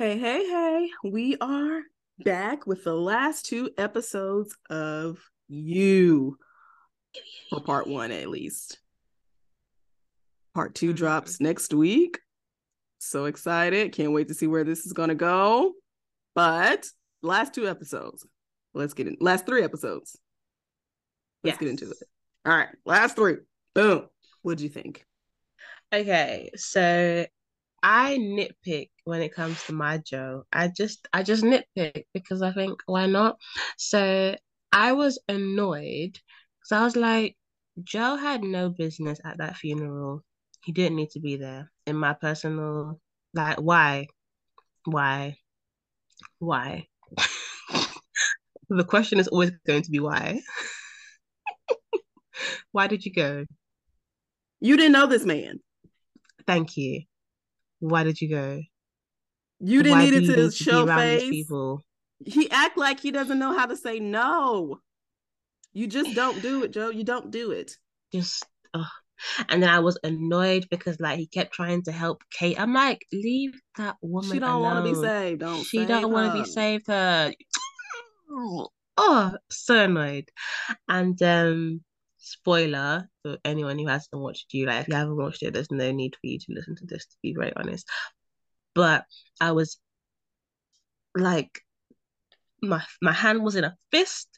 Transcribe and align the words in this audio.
Hey, 0.00 0.16
hey, 0.16 0.48
hey. 0.48 0.90
We 1.04 1.36
are 1.42 1.82
back 2.20 2.66
with 2.66 2.84
the 2.84 2.94
last 2.94 3.44
two 3.44 3.68
episodes 3.76 4.56
of 4.70 5.18
You 5.46 6.38
for 7.50 7.60
part 7.60 7.86
one, 7.86 8.10
at 8.10 8.30
least. 8.30 8.80
Part 10.54 10.74
2 10.74 10.94
Mhm. 10.94 10.96
drops 10.96 11.38
next 11.38 11.74
week. 11.74 12.18
So 12.96 13.26
excited. 13.26 13.92
Can't 13.92 14.14
wait 14.14 14.28
to 14.28 14.34
see 14.34 14.46
where 14.46 14.64
this 14.64 14.86
is 14.86 14.94
going 14.94 15.10
to 15.10 15.14
go. 15.14 15.74
But 16.34 16.86
last 17.20 17.52
two 17.52 17.68
episodes. 17.68 18.26
Let's 18.72 18.94
get 18.94 19.06
in. 19.06 19.18
Last 19.20 19.44
three 19.44 19.62
episodes. 19.62 20.18
Let's 21.44 21.58
get 21.58 21.68
into 21.68 21.90
it. 21.90 21.98
All 22.46 22.56
right. 22.56 22.74
Last 22.86 23.16
three. 23.16 23.36
Boom. 23.74 24.08
What'd 24.40 24.62
you 24.62 24.70
think? 24.70 25.06
Okay, 25.92 26.52
so 26.56 27.26
I 27.82 28.16
nitpick 28.18 28.90
when 29.04 29.22
it 29.22 29.34
comes 29.34 29.62
to 29.64 29.72
my 29.72 29.98
Joe. 29.98 30.44
I 30.52 30.68
just 30.68 31.08
I 31.12 31.22
just 31.22 31.42
nitpick 31.42 32.04
because 32.14 32.42
I 32.42 32.52
think 32.52 32.80
why 32.86 33.06
not? 33.06 33.38
So 33.78 34.36
I 34.72 34.92
was 34.92 35.18
annoyed 35.28 36.18
because 36.58 36.72
I 36.72 36.84
was 36.84 36.96
like, 36.96 37.36
Joe 37.82 38.16
had 38.16 38.42
no 38.42 38.70
business 38.70 39.20
at 39.24 39.38
that 39.38 39.56
funeral. 39.56 40.24
He 40.62 40.72
didn't 40.72 40.96
need 40.96 41.10
to 41.10 41.20
be 41.20 41.36
there. 41.36 41.70
In 41.86 41.96
my 41.96 42.12
personal, 42.14 43.00
like, 43.34 43.56
why? 43.58 44.06
Why? 44.84 45.36
Why? 46.38 46.88
The 48.72 48.84
question 48.84 49.18
is 49.18 49.26
always 49.26 49.50
going 49.66 49.82
to 49.82 49.90
be 49.90 49.98
why. 49.98 50.42
Why 52.72 52.86
did 52.86 53.04
you 53.04 53.12
go? 53.12 53.44
You 54.60 54.76
didn't 54.76 54.92
know 54.92 55.06
this 55.06 55.24
man. 55.24 55.60
Thank 56.46 56.76
you. 56.76 57.02
Why 57.80 58.04
did 58.04 58.20
you 58.20 58.30
go? 58.30 58.62
You 59.58 59.82
didn't 59.82 59.98
need 59.98 60.14
it 60.14 60.26
to 60.26 60.42
need 60.44 60.54
show 60.54 60.86
these 60.86 60.94
face. 60.94 61.30
people? 61.30 61.84
he 62.24 62.50
act 62.50 62.76
like 62.76 63.00
he 63.00 63.10
doesn't 63.10 63.38
know 63.38 63.56
how 63.56 63.66
to 63.66 63.76
say 63.76 63.98
no. 63.98 64.80
You 65.72 65.86
just 65.86 66.14
don't 66.14 66.42
do 66.42 66.64
it, 66.64 66.72
Joe. 66.72 66.90
You 66.90 67.04
don't 67.04 67.30
do 67.30 67.52
it. 67.52 67.76
just 68.12 68.44
ugh. 68.74 68.86
and 69.48 69.62
then 69.62 69.70
I 69.70 69.78
was 69.78 69.98
annoyed 70.02 70.66
because 70.70 70.98
like 71.00 71.18
he 71.18 71.26
kept 71.26 71.52
trying 71.52 71.82
to 71.84 71.92
help 71.92 72.22
Kate. 72.30 72.60
I'm 72.60 72.74
like, 72.74 73.06
leave 73.12 73.58
that 73.76 73.96
woman 74.02 74.30
She 74.30 74.38
don't 74.38 74.62
want 74.62 74.84
to 74.84 74.92
be 74.92 75.00
saved. 75.00 75.40
Don't 75.40 75.64
She 75.64 75.86
don't 75.86 76.10
want 76.10 76.34
to 76.34 76.42
be 76.42 76.48
saved 76.48 76.86
her. 76.88 77.32
Oh, 79.02 79.32
so 79.50 79.84
annoyed. 79.84 80.28
And 80.86 81.20
um 81.22 81.80
spoiler 82.20 83.08
for 83.22 83.38
anyone 83.44 83.78
who 83.78 83.86
hasn't 83.88 84.20
watched 84.20 84.52
you, 84.54 84.66
like 84.66 84.82
if 84.82 84.88
you 84.88 84.94
haven't 84.94 85.16
watched 85.16 85.42
it, 85.42 85.52
there's 85.54 85.70
no 85.70 85.90
need 85.90 86.14
for 86.14 86.26
you 86.26 86.38
to 86.38 86.52
listen 86.52 86.76
to 86.76 86.86
this 86.86 87.06
to 87.06 87.16
be 87.22 87.34
very 87.34 87.52
honest. 87.56 87.88
But 88.74 89.04
I 89.40 89.52
was 89.52 89.78
like 91.16 91.60
my 92.62 92.82
my 93.02 93.12
hand 93.12 93.42
was 93.42 93.56
in 93.56 93.64
a 93.64 93.76
fist 93.90 94.28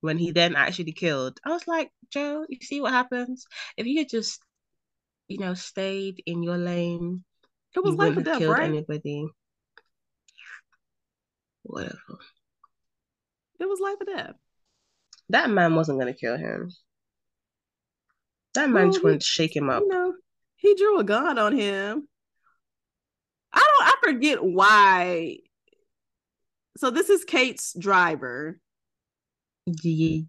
when 0.00 0.18
he 0.18 0.30
then 0.30 0.56
actually 0.56 0.92
killed. 0.92 1.38
I 1.44 1.50
was 1.50 1.66
like, 1.68 1.90
Joe, 2.10 2.46
you 2.48 2.58
see 2.60 2.80
what 2.80 2.92
happens? 2.92 3.46
If 3.76 3.86
you 3.86 3.98
had 3.98 4.08
just, 4.08 4.40
you 5.28 5.38
know, 5.38 5.54
stayed 5.54 6.22
in 6.26 6.42
your 6.42 6.58
lane, 6.58 7.24
It 7.74 7.84
was 7.84 7.96
life 7.96 8.16
or 8.16 8.22
death, 8.22 8.42
right? 8.42 8.62
anybody. 8.64 9.26
Whatever. 11.62 12.18
It 13.60 13.68
was 13.68 13.80
life 13.80 13.96
or 14.00 14.04
death. 14.04 14.34
That 15.28 15.50
man 15.50 15.74
wasn't 15.74 15.98
gonna 16.00 16.14
kill 16.14 16.36
him. 16.36 16.70
That 18.54 18.68
man 18.70 18.84
Well, 18.84 18.92
just 18.92 19.04
wanted 19.04 19.20
to 19.20 19.26
shake 19.26 19.56
him 19.56 19.70
up. 19.70 19.82
you 19.82 19.88
know, 19.88 20.14
he 20.56 20.74
drew 20.74 20.98
a 20.98 21.04
gun 21.04 21.38
on 21.38 21.56
him. 21.56 22.06
I 23.52 23.58
don't. 23.58 23.88
I 23.88 23.94
forget 24.12 24.42
why. 24.44 25.38
So 26.76 26.90
this 26.90 27.10
is 27.10 27.24
Kate's 27.24 27.74
driver, 27.78 28.58
Yeah. 29.66 30.22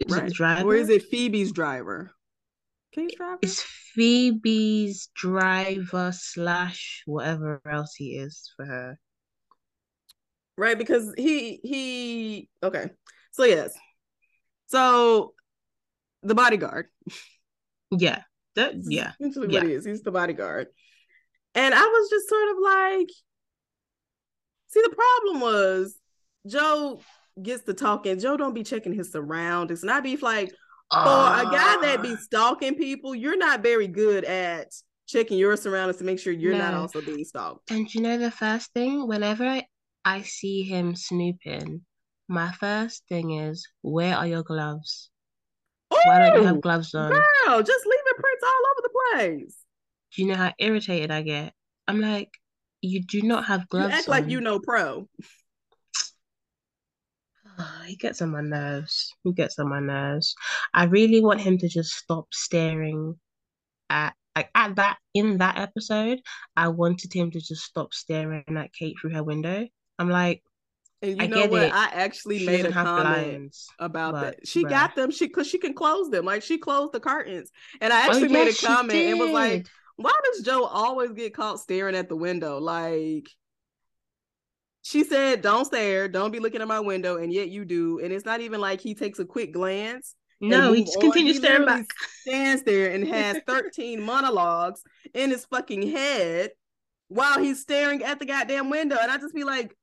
is 0.00 0.40
right? 0.40 0.64
Or 0.64 0.74
is 0.74 0.88
it 0.88 1.02
Phoebe's 1.04 1.52
driver? 1.52 2.12
Kate's 2.92 3.14
driver. 3.16 3.38
It's 3.42 3.62
Phoebe's 3.62 5.08
driver 5.14 6.12
slash 6.14 7.02
whatever 7.06 7.60
else 7.70 7.94
he 7.94 8.16
is 8.16 8.52
for 8.56 8.64
her. 8.64 8.98
right 10.56 10.76
because 10.78 11.12
he 11.16 11.58
he 11.62 12.48
okay 12.62 12.90
so 13.32 13.44
yes 13.44 13.72
so 14.66 15.32
the 16.22 16.34
bodyguard 16.34 16.86
Yeah. 17.90 18.22
That 18.56 18.74
yeah. 18.84 19.12
essentially 19.20 19.48
Yeah. 19.52 19.60
what 19.60 19.68
he 19.68 19.74
is 19.74 19.84
he's 19.84 20.02
the 20.02 20.10
bodyguard 20.12 20.68
and 21.54 21.74
i 21.74 21.82
was 21.84 22.10
just 22.10 22.28
sort 22.28 22.48
of 22.50 22.56
like 22.62 23.08
see 24.68 24.82
the 24.82 24.94
problem 24.94 25.40
was 25.40 25.96
joe 26.46 27.00
gets 27.42 27.64
to 27.64 27.74
talking 27.74 28.18
joe 28.18 28.36
don't 28.36 28.54
be 28.54 28.62
checking 28.62 28.92
his 28.92 29.10
surroundings 29.12 29.82
and 29.82 29.90
i 29.90 30.00
be 30.00 30.16
like 30.16 30.50
for 30.92 30.98
a 30.98 31.44
guy 31.50 31.76
that 31.82 32.00
be 32.02 32.12
Ah, 32.12 32.20
stalking 32.20 32.74
people 32.74 33.14
you're 33.14 33.36
not 33.38 33.62
very 33.62 33.86
good 33.86 34.24
at 34.24 34.68
checking 35.06 35.38
your 35.38 35.56
surroundings 35.56 35.98
to 35.98 36.04
make 36.04 36.18
sure 36.18 36.32
you're 36.32 36.56
not 36.56 36.74
also 36.74 37.00
being 37.00 37.24
stalked 37.24 37.70
And 37.70 37.92
you 37.94 38.00
know 38.02 38.18
the 38.18 38.30
first 38.30 38.72
thing, 38.72 39.06
whenever 39.08 39.62
I 40.04 40.22
see 40.22 40.62
him 40.62 40.94
snooping, 40.96 41.84
my 42.28 42.52
first 42.52 43.04
thing 43.08 43.32
is, 43.32 43.66
where 43.82 44.16
are 44.16 44.26
your 44.26 44.42
gloves? 44.42 45.10
Why 45.90 46.18
don't 46.18 46.40
you 46.40 46.46
have 46.46 46.60
gloves 46.60 46.94
on? 46.94 47.10
girl 47.10 47.62
just 47.62 47.86
leaving 47.86 48.18
prints 48.18 48.44
all 48.44 48.50
over 48.70 48.82
the 48.82 48.90
place 49.12 49.56
Do 50.14 50.22
you 50.22 50.28
know 50.28 50.36
how 50.36 50.52
irritated 50.58 51.10
I 51.10 51.22
get? 51.22 51.52
I'm 51.88 52.00
like, 52.00 52.30
you 52.80 53.02
do 53.02 53.22
not 53.22 53.46
have 53.46 53.62
you 53.62 53.66
gloves 53.68 53.94
act 53.94 54.08
like 54.08 54.28
you 54.28 54.38
on. 54.38 54.44
know 54.44 54.60
pro 54.60 55.08
He 57.86 57.96
gets 57.96 58.22
on 58.22 58.30
my 58.30 58.40
nerves. 58.40 59.12
He 59.24 59.32
gets 59.32 59.58
on 59.58 59.68
my 59.68 59.80
nerves. 59.80 60.34
I 60.72 60.84
really 60.84 61.20
want 61.20 61.40
him 61.40 61.58
to 61.58 61.68
just 61.68 61.90
stop 61.90 62.26
staring 62.32 63.16
at 63.90 64.14
like 64.36 64.50
at 64.54 64.76
that 64.76 64.98
in 65.14 65.38
that 65.38 65.58
episode. 65.58 66.20
I 66.56 66.68
wanted 66.68 67.12
him 67.12 67.30
to 67.32 67.40
just 67.40 67.64
stop 67.64 67.92
staring 67.92 68.44
at 68.48 68.72
Kate 68.72 68.96
through 69.00 69.14
her 69.14 69.24
window. 69.24 69.66
I'm 69.98 70.08
like, 70.08 70.42
And 71.02 71.18
you 71.18 71.26
I 71.26 71.28
know 71.28 71.46
what? 71.46 71.68
it. 71.68 71.72
I 71.72 71.90
actually 71.92 72.38
She 72.38 72.40
made 72.40 72.66
a 72.66 72.72
comment 72.72 73.56
about 73.78 74.18
but 74.18 74.20
that. 74.20 74.40
She 74.44 74.64
bruh. 74.64 74.66
got 74.66 74.94
them. 74.94 75.10
She 75.10 75.26
because 75.26 75.46
she 75.46 75.58
can 75.58 75.74
close 75.74 76.10
them. 76.10 76.24
Like 76.24 76.42
she 76.42 76.58
closed 76.58 76.92
the 76.92 77.00
curtains. 77.00 77.50
And 77.80 77.92
I 77.92 78.06
Oh 78.06 78.16
actually 78.16 78.28
made 78.28 78.48
a 78.48 78.52
yes, 78.52 78.66
comment 78.66 79.06
and 79.06 79.18
was 79.18 79.32
like, 79.32 79.66
why 79.96 80.12
does 80.24 80.42
Joe 80.44 80.64
always 80.64 81.12
get 81.12 81.34
caught 81.34 81.60
staring 81.60 81.94
at 81.94 82.08
the 82.08 82.16
window? 82.16 82.58
Like 82.58 83.28
she 84.82 85.04
said, 85.04 85.42
don't 85.42 85.66
stare, 85.66 86.08
don't 86.08 86.30
be 86.30 86.40
looking 86.40 86.62
at 86.62 86.68
my 86.68 86.80
window, 86.80 87.16
and 87.16 87.32
yet 87.32 87.48
you 87.50 87.64
do. 87.64 87.98
And 88.00 88.12
it's 88.12 88.24
not 88.24 88.40
even 88.40 88.60
like 88.60 88.80
he 88.80 88.94
takes 88.94 89.18
a 89.18 89.24
quick 89.26 89.52
glance 89.52 90.14
No, 90.40 90.72
he 90.72 90.84
just 90.84 91.00
continues 91.00 91.36
He 91.38 91.38
staring 91.38 91.64
back. 91.64 91.86
stands 92.26 92.62
there 92.62 92.90
and 92.92 93.04
has 93.08 93.38
13 93.46 94.00
monologues 94.02 94.82
in 95.14 95.30
his 95.30 95.44
fucking 95.46 95.82
head 95.90 96.50
while 97.08 97.38
he's 97.38 97.60
staring 97.60 98.02
at 98.02 98.18
the 98.18 98.26
goddamn 98.26 98.70
window. 98.70 98.96
And 99.00 99.10
I 99.10 99.18
just 99.18 99.34
be 99.34 99.44
like, 99.44 99.76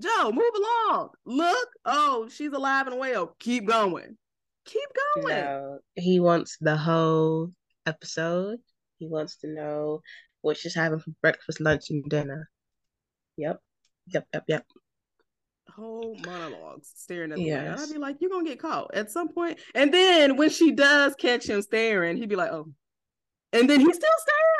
Joe, 0.00 0.32
move 0.32 0.52
along. 0.56 1.10
Look. 1.24 1.68
Oh, 1.84 2.28
she's 2.32 2.52
alive 2.52 2.86
and 2.86 2.98
well. 2.98 3.34
Keep 3.38 3.66
going. 3.66 4.16
Keep 4.64 4.88
going. 5.14 5.34
No, 5.36 5.78
he 5.94 6.20
wants 6.20 6.56
the 6.60 6.76
whole 6.76 7.50
episode. 7.86 8.58
He 8.98 9.06
wants 9.06 9.36
to 9.38 9.48
know 9.48 10.00
what 10.42 10.56
she's 10.56 10.74
having 10.74 10.98
for 11.00 11.10
breakfast, 11.22 11.60
lunch, 11.60 11.90
and 11.90 12.04
dinner. 12.08 12.50
Yep. 13.36 13.60
Yep, 14.08 14.26
yep, 14.32 14.44
yep. 14.48 14.64
Whole 15.68 16.16
monologues 16.26 16.92
staring 16.96 17.32
at 17.32 17.38
the. 17.38 17.50
And 17.50 17.80
I'd 17.80 17.92
be 17.92 17.98
like, 17.98 18.16
you're 18.20 18.30
gonna 18.30 18.48
get 18.48 18.60
caught 18.60 18.94
at 18.94 19.10
some 19.10 19.28
point. 19.28 19.58
And 19.74 19.94
then 19.94 20.36
when 20.36 20.50
she 20.50 20.72
does 20.72 21.14
catch 21.14 21.46
him 21.48 21.62
staring, 21.62 22.16
he'd 22.16 22.28
be 22.28 22.36
like, 22.36 22.50
oh. 22.52 22.66
And 23.52 23.68
then 23.68 23.80
he 23.80 23.92
still 23.92 24.10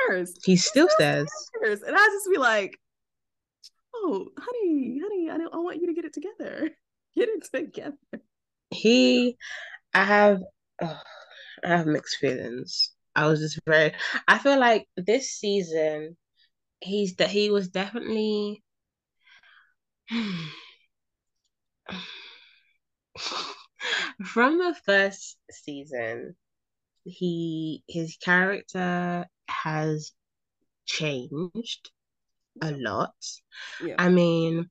stares. 0.09 0.35
He 0.45 0.53
He 0.53 0.57
still 0.57 0.89
still 0.89 0.97
stares. 0.97 1.29
stares. 1.57 1.83
And 1.83 1.95
I 1.97 2.07
just 2.07 2.29
be 2.31 2.39
like, 2.39 2.79
oh, 4.03 4.29
honey, 4.39 5.01
honey, 5.03 5.31
I 5.31 5.39
don't 5.39 5.55
I 5.55 5.59
want 5.59 5.81
you 5.81 5.87
to 5.89 5.95
get 5.95 6.05
it 6.05 6.13
together. 6.15 6.71
Get 7.17 7.29
it 7.29 7.43
together. 7.53 7.97
He, 8.71 9.37
I 9.95 10.05
have, 10.05 10.43
ugh, 10.81 10.97
I 11.65 11.69
have 11.69 11.87
mixed 11.87 12.19
feelings. 12.19 12.93
I 13.17 13.27
was 13.27 13.41
just 13.41 13.59
very, 13.67 13.95
I 14.29 14.39
feel 14.39 14.61
like 14.61 14.87
this 14.97 15.31
season, 15.31 16.17
he's 16.81 17.17
that 17.17 17.31
he 17.31 17.51
was 17.51 17.69
definitely, 17.69 18.63
from 24.25 24.59
the 24.59 24.77
first 24.85 25.37
season, 25.51 26.37
he 27.05 27.83
his 27.89 28.17
character 28.17 29.27
has 29.49 30.13
changed 30.87 31.91
a 32.63 32.73
lot. 32.73 33.15
Yeah. 33.85 33.95
I 33.99 34.09
mean, 34.09 34.69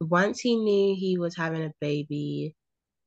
once 0.00 0.40
he 0.40 0.56
knew 0.56 0.96
he 0.98 1.18
was 1.18 1.36
having 1.36 1.62
a 1.62 1.72
baby, 1.80 2.54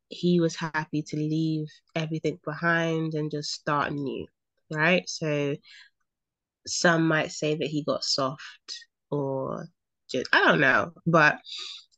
he 0.10 0.40
was 0.40 0.56
happy 0.56 1.02
to 1.02 1.18
leave 1.18 1.68
everything 1.96 2.40
behind 2.46 3.14
and 3.14 3.32
just 3.32 3.52
start 3.52 3.92
new, 3.92 4.26
right? 4.72 5.08
So 5.08 5.56
some 6.68 7.08
might 7.08 7.32
say 7.32 7.56
that 7.56 7.68
he 7.68 7.84
got 7.84 8.04
soft 8.04 8.86
or 9.10 9.68
just 10.10 10.28
I 10.34 10.46
don't 10.46 10.62
know, 10.62 10.94
but 11.06 11.40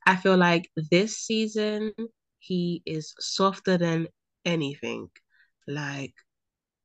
I 0.06 0.16
feel 0.16 0.38
like 0.38 0.70
this 0.92 1.18
season 1.18 1.94
he 2.40 2.82
is 2.86 3.14
softer 3.20 3.78
than 3.78 4.08
anything. 4.46 5.10
Like, 5.68 6.14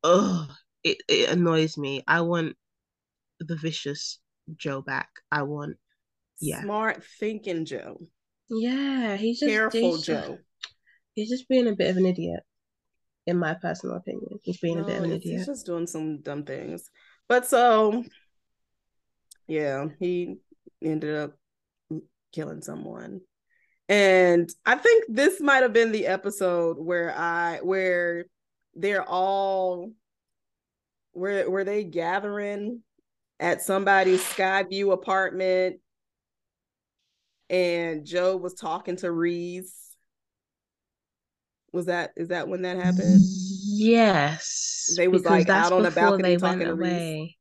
oh, 0.02 0.48
it, 0.82 0.98
it 1.08 1.30
annoys 1.30 1.78
me. 1.78 2.02
I 2.06 2.22
want 2.22 2.56
the 3.38 3.56
vicious 3.56 4.18
Joe 4.56 4.82
back. 4.82 5.08
I 5.30 5.42
want 5.42 5.76
yeah. 6.40 6.62
Smart 6.62 7.02
thinking 7.20 7.64
Joe. 7.64 8.00
Yeah, 8.48 9.16
he's 9.16 9.40
just 9.40 9.50
careful 9.50 9.96
he's 9.96 10.02
Joe. 10.02 10.38
he's 11.14 11.30
just 11.30 11.48
being 11.48 11.68
a 11.68 11.76
bit 11.76 11.90
of 11.90 11.96
an 11.96 12.06
idiot, 12.06 12.40
in 13.26 13.38
my 13.38 13.54
personal 13.54 13.96
opinion. 13.96 14.40
He's 14.42 14.58
being 14.58 14.76
no, 14.76 14.82
a 14.82 14.86
bit 14.86 14.98
of 14.98 15.04
an 15.04 15.12
idiot. 15.12 15.38
He's 15.38 15.46
just 15.46 15.66
doing 15.66 15.86
some 15.86 16.20
dumb 16.20 16.44
things. 16.44 16.90
But 17.28 17.46
so 17.46 18.04
yeah, 19.46 19.86
he 20.00 20.36
ended 20.82 21.14
up 21.14 21.38
killing 22.32 22.62
someone. 22.62 23.20
And 23.88 24.50
I 24.64 24.76
think 24.76 25.04
this 25.08 25.40
might 25.40 25.62
have 25.62 25.72
been 25.72 25.92
the 25.92 26.06
episode 26.06 26.78
where 26.78 27.14
I 27.16 27.60
where 27.62 28.26
they're 28.74 29.08
all 29.08 29.92
where 31.12 31.50
were 31.50 31.64
they 31.64 31.84
gathering 31.84 32.82
at 33.42 33.60
somebody's 33.60 34.22
Skyview 34.22 34.92
apartment 34.92 35.80
and 37.50 38.06
Joe 38.06 38.36
was 38.36 38.54
talking 38.54 38.94
to 38.96 39.10
Rhys. 39.10 39.74
Was 41.72 41.86
that 41.86 42.12
is 42.16 42.28
that 42.28 42.48
when 42.48 42.62
that 42.62 42.76
happened? 42.76 43.20
Yes. 43.20 44.94
They 44.96 45.08
was 45.08 45.24
like 45.24 45.48
out 45.48 45.72
on 45.72 45.82
the 45.82 45.90
balcony 45.90 46.36
talking 46.36 46.60
to 46.60 46.72
away. 46.72 47.36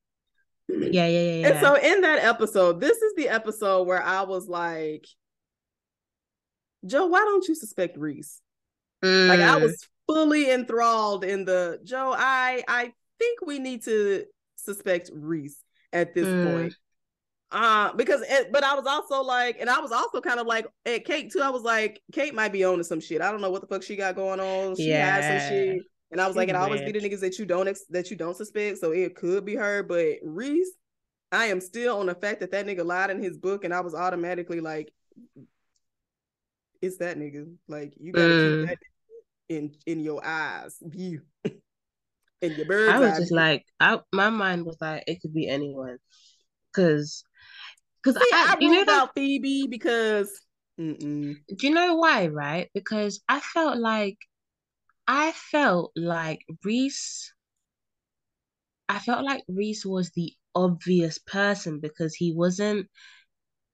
Rhys. 0.68 0.94
Yeah, 0.94 1.06
yeah, 1.06 1.22
yeah, 1.22 1.36
yeah. 1.36 1.48
And 1.50 1.60
so 1.60 1.76
in 1.76 2.02
that 2.02 2.24
episode, 2.24 2.80
this 2.82 2.98
is 2.98 3.14
the 3.16 3.30
episode 3.30 3.84
where 3.84 4.02
I 4.02 4.24
was 4.24 4.48
like, 4.48 5.06
Joe, 6.86 7.08
why 7.08 7.20
don't 7.20 7.48
you 7.48 7.54
suspect 7.54 7.98
Rhys? 7.98 8.42
Mm. 9.04 9.28
Like 9.28 9.40
I 9.40 9.60
mm. 9.60 9.64
was 9.64 9.88
fully 10.08 10.50
enthralled 10.50 11.24
in 11.24 11.46
the 11.46 11.80
Joe, 11.84 12.16
I 12.18 12.64
I 12.68 12.94
think 13.20 13.46
we 13.46 13.60
need 13.60 13.84
to 13.84 14.26
suspect 14.56 15.12
Rhys 15.14 15.61
at 15.94 16.14
this 16.14 16.28
mm. 16.28 16.46
point. 16.46 16.76
Uh, 17.52 17.92
because 17.94 18.22
it, 18.22 18.52
but 18.52 18.64
I 18.64 18.76
was 18.76 18.86
also 18.86 19.22
like, 19.22 19.58
and 19.60 19.70
I 19.70 19.80
was 19.80 19.92
also 19.92 20.22
kind 20.22 20.40
of 20.40 20.48
like 20.48 20.66
at 20.86 21.04
Kate 21.04 21.32
too. 21.32 21.42
I 21.42 21.50
was 21.50 21.64
like, 21.64 22.02
Kate 22.14 22.34
might 22.34 22.54
be 22.54 22.64
on 22.64 22.78
to 22.78 22.84
some 22.84 23.02
shit. 23.02 23.22
I 23.22 23.30
don't 23.30 23.42
know 23.42 23.50
what 23.50 23.62
the 23.62 23.68
fuck 23.68 23.84
she 23.84 23.98
got 23.98 24.16
going 24.16 24.40
on. 24.40 24.76
She 24.78 24.90
yeah. 24.90 25.16
has 25.16 25.26
some 25.26 25.50
shit. 25.50 25.82
And 26.12 26.20
I 26.20 26.28
was 26.28 26.36
like, 26.36 26.50
and 26.50 26.58
I 26.58 26.62
always 26.62 26.82
be 26.82 26.92
the 26.92 27.00
niggas 27.00 27.22
that 27.22 27.40
you 27.40 27.46
don't 27.46 27.68
ex- 27.68 27.86
that 27.90 28.10
you 28.10 28.18
don't 28.18 28.36
suspect, 28.36 28.80
so 28.80 28.92
it 28.92 29.16
could 29.16 29.46
be 29.46 29.56
her. 29.56 29.82
But 29.82 30.18
Rhys, 30.24 30.68
I 31.32 31.46
am 31.46 31.62
still 31.62 31.98
on 32.00 32.06
the 32.06 32.16
fact 32.16 32.42
that 32.42 32.52
that 32.52 32.66
nigga 32.66 32.86
lied 32.86 33.10
in 33.10 33.22
his 33.22 33.38
book, 33.38 33.64
and 33.64 33.74
I 33.74 33.80
was 33.80 33.96
automatically 33.96 34.60
like, 34.60 34.94
it's 36.82 36.98
that 36.98 37.18
nigga. 37.18 37.54
Like 37.68 37.94
you 37.98 38.12
gotta 38.12 38.28
mm. 38.28 38.60
keep 38.60 38.70
that 38.70 38.78
in 39.48 39.76
in 39.86 40.00
your 40.02 40.26
eyes 40.26 40.78
view. 40.82 41.22
in 42.42 42.54
your 42.54 42.66
bird. 42.66 42.90
I 42.90 43.00
was 43.00 43.18
just 43.18 43.30
view. 43.30 43.38
like, 43.38 43.66
I 43.80 44.00
my 44.12 44.30
mind 44.30 44.66
was 44.66 44.78
like, 44.82 45.04
it 45.08 45.22
could 45.22 45.34
be 45.34 45.48
anyone, 45.48 45.98
because 46.72 47.24
because 48.04 48.22
I, 48.34 48.56
I 48.56 48.58
you 48.60 48.72
know 48.72 48.82
about 48.82 49.12
Phoebe 49.16 49.68
because 49.70 50.32
mm-mm. 50.80 51.36
do 51.56 51.68
you 51.68 51.74
know 51.74 51.96
why? 51.96 52.28
Right? 52.28 52.70
Because 52.74 53.22
I 53.30 53.40
felt 53.40 53.78
like 53.78 54.18
I 55.08 55.32
felt 55.34 55.92
like 55.96 56.42
Rhys. 56.64 57.34
I 58.90 59.00
felt 59.00 59.24
like 59.24 59.44
Rhys 59.48 59.86
was 59.86 60.12
the 60.12 60.34
obvious 60.54 61.18
person 61.18 61.80
because 61.80 62.14
he 62.14 62.34
wasn't 62.34 62.88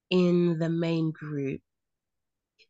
in 0.10 0.60
the 0.60 0.70
main 0.70 1.12
group. 1.12 1.62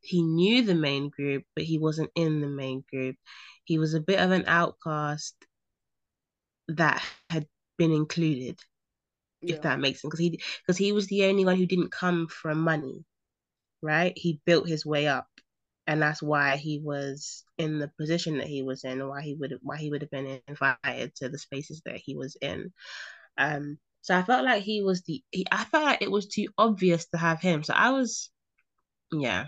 He 0.01 0.21
knew 0.21 0.61
the 0.61 0.75
main 0.75 1.09
group, 1.09 1.43
but 1.55 1.65
he 1.65 1.77
wasn't 1.77 2.11
in 2.15 2.39
the 2.39 2.47
main 2.47 2.83
group. 2.89 3.15
He 3.65 3.77
was 3.79 3.93
a 3.93 3.99
bit 3.99 4.19
of 4.19 4.31
an 4.31 4.45
outcast 4.47 5.35
that 6.69 7.03
had 7.29 7.47
been 7.77 7.91
included 7.91 8.59
yeah. 9.41 9.55
if 9.55 9.61
that 9.61 9.79
makes 9.79 10.01
sense 10.01 10.09
because 10.09 10.19
he 10.19 10.41
because 10.65 10.77
he 10.77 10.91
was 10.91 11.07
the 11.07 11.25
only 11.25 11.45
one 11.45 11.55
who 11.55 11.65
didn't 11.65 11.91
come 11.91 12.27
from 12.27 12.59
money 12.61 13.05
right? 13.81 14.13
He 14.15 14.41
built 14.45 14.67
his 14.67 14.85
way 14.85 15.07
up 15.07 15.27
and 15.85 16.01
that's 16.01 16.21
why 16.21 16.57
he 16.57 16.79
was 16.83 17.43
in 17.57 17.79
the 17.79 17.89
position 17.99 18.37
that 18.39 18.47
he 18.47 18.63
was 18.63 18.83
in 18.83 19.07
why 19.07 19.21
he 19.21 19.35
would 19.35 19.57
why 19.61 19.77
he 19.77 19.89
would 19.89 20.01
have 20.01 20.11
been 20.11 20.41
invited 20.47 21.15
to 21.15 21.29
the 21.29 21.37
spaces 21.37 21.81
that 21.85 21.97
he 21.97 22.15
was 22.15 22.37
in. 22.41 22.73
Um 23.37 23.79
so 24.01 24.17
i 24.17 24.23
felt 24.23 24.45
like 24.45 24.63
he 24.63 24.81
was 24.81 25.01
the 25.03 25.21
he, 25.31 25.45
i 25.51 25.65
felt 25.65 25.83
like 25.83 26.01
it 26.01 26.11
was 26.11 26.27
too 26.27 26.47
obvious 26.57 27.07
to 27.07 27.17
have 27.17 27.41
him 27.41 27.63
so 27.63 27.73
i 27.73 27.89
was 27.89 28.29
yeah 29.11 29.47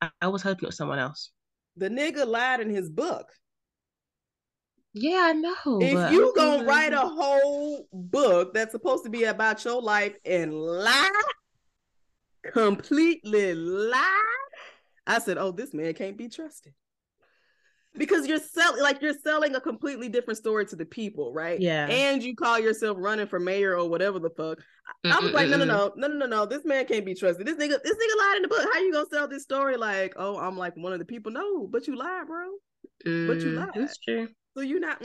I, 0.00 0.10
I 0.20 0.28
was 0.28 0.42
hoping 0.42 0.64
it 0.64 0.68
was 0.68 0.76
someone 0.76 0.98
else. 0.98 1.30
The 1.76 1.88
nigga 1.88 2.26
lied 2.26 2.60
in 2.60 2.70
his 2.70 2.90
book 2.90 3.26
yeah, 4.92 5.30
I 5.30 5.32
know. 5.32 5.78
If 5.80 6.12
you 6.12 6.32
gonna 6.34 6.64
write 6.64 6.92
a 6.92 7.00
whole 7.00 7.86
book 7.92 8.54
that's 8.54 8.72
supposed 8.72 9.04
to 9.04 9.10
be 9.10 9.24
about 9.24 9.64
your 9.64 9.80
life 9.80 10.14
and 10.24 10.52
lie, 10.52 11.22
completely 12.52 13.54
lie, 13.54 14.36
I 15.06 15.18
said, 15.20 15.38
"Oh, 15.38 15.52
this 15.52 15.72
man 15.72 15.94
can't 15.94 16.16
be 16.16 16.28
trusted." 16.28 16.74
Because 17.96 18.26
you're 18.28 18.38
selling, 18.38 18.82
like 18.82 19.02
you're 19.02 19.18
selling 19.24 19.56
a 19.56 19.60
completely 19.60 20.08
different 20.08 20.38
story 20.38 20.64
to 20.66 20.76
the 20.76 20.86
people, 20.86 21.32
right? 21.32 21.60
Yeah. 21.60 21.86
And 21.86 22.22
you 22.22 22.36
call 22.36 22.58
yourself 22.58 22.96
running 23.00 23.26
for 23.26 23.40
mayor 23.40 23.76
or 23.76 23.88
whatever 23.88 24.20
the 24.20 24.30
fuck. 24.30 24.58
Mm-mm-mm. 25.04 25.12
I 25.12 25.18
was 25.20 25.32
like, 25.32 25.48
no, 25.48 25.56
no, 25.56 25.64
no, 25.64 25.92
no, 25.96 26.06
no, 26.06 26.14
no, 26.14 26.26
no. 26.26 26.46
This 26.46 26.64
man 26.64 26.86
can't 26.86 27.04
be 27.04 27.14
trusted. 27.14 27.46
This 27.46 27.56
nigga, 27.56 27.82
this 27.82 27.96
nigga 27.96 28.18
lied 28.18 28.36
in 28.36 28.42
the 28.42 28.48
book. 28.48 28.68
How 28.72 28.80
you 28.80 28.92
gonna 28.92 29.06
sell 29.10 29.26
this 29.26 29.42
story? 29.42 29.76
Like, 29.76 30.14
oh, 30.16 30.38
I'm 30.38 30.56
like 30.56 30.76
one 30.76 30.92
of 30.92 31.00
the 31.00 31.04
people. 31.04 31.32
No, 31.32 31.66
but 31.66 31.88
you 31.88 31.96
lied, 31.96 32.28
bro. 32.28 32.46
Mm, 33.04 33.26
but 33.26 33.40
you 33.40 33.52
mm, 33.52 33.56
lied. 33.56 33.70
That's 33.74 33.98
true. 33.98 34.28
So 34.56 34.62
you're 34.62 34.80
not 34.80 35.02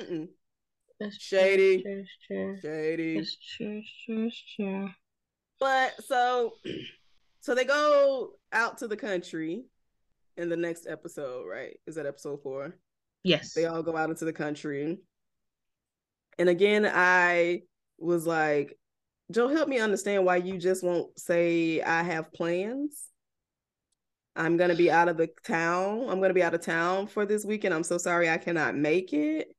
It's 0.99 1.17
shady. 1.17 1.83
True, 1.83 2.03
true. 2.27 2.57
Shady. 2.61 3.17
It's 3.19 3.37
true, 3.55 3.81
true, 4.05 4.29
true. 4.55 4.89
But 5.59 5.93
so 6.03 6.53
so 7.41 7.55
they 7.55 7.65
go 7.65 8.31
out 8.51 8.79
to 8.79 8.87
the 8.87 8.97
country 8.97 9.65
in 10.37 10.49
the 10.49 10.57
next 10.57 10.87
episode, 10.87 11.45
right? 11.47 11.77
Is 11.85 11.95
that 11.95 12.05
episode 12.05 12.41
four? 12.41 12.75
Yes. 13.23 13.53
They 13.53 13.65
all 13.65 13.83
go 13.83 13.95
out 13.95 14.09
into 14.09 14.25
the 14.25 14.33
country. 14.33 14.99
And 16.37 16.49
again, 16.49 16.89
I 16.91 17.61
was 17.97 18.27
like, 18.27 18.77
Joe, 19.31 19.47
help 19.47 19.69
me 19.69 19.79
understand 19.79 20.25
why 20.25 20.37
you 20.37 20.57
just 20.57 20.83
won't 20.83 21.17
say 21.17 21.81
I 21.81 22.03
have 22.03 22.33
plans. 22.33 23.09
I'm 24.35 24.57
gonna 24.57 24.75
be 24.75 24.91
out 24.91 25.07
of 25.07 25.17
the 25.17 25.29
town. 25.45 26.09
I'm 26.09 26.19
gonna 26.19 26.33
be 26.33 26.43
out 26.43 26.53
of 26.53 26.61
town 26.61 27.07
for 27.07 27.25
this 27.25 27.45
weekend. 27.45 27.73
I'm 27.73 27.83
so 27.83 27.97
sorry 27.97 28.29
I 28.29 28.37
cannot 28.37 28.75
make 28.75 29.13
it. 29.13 29.55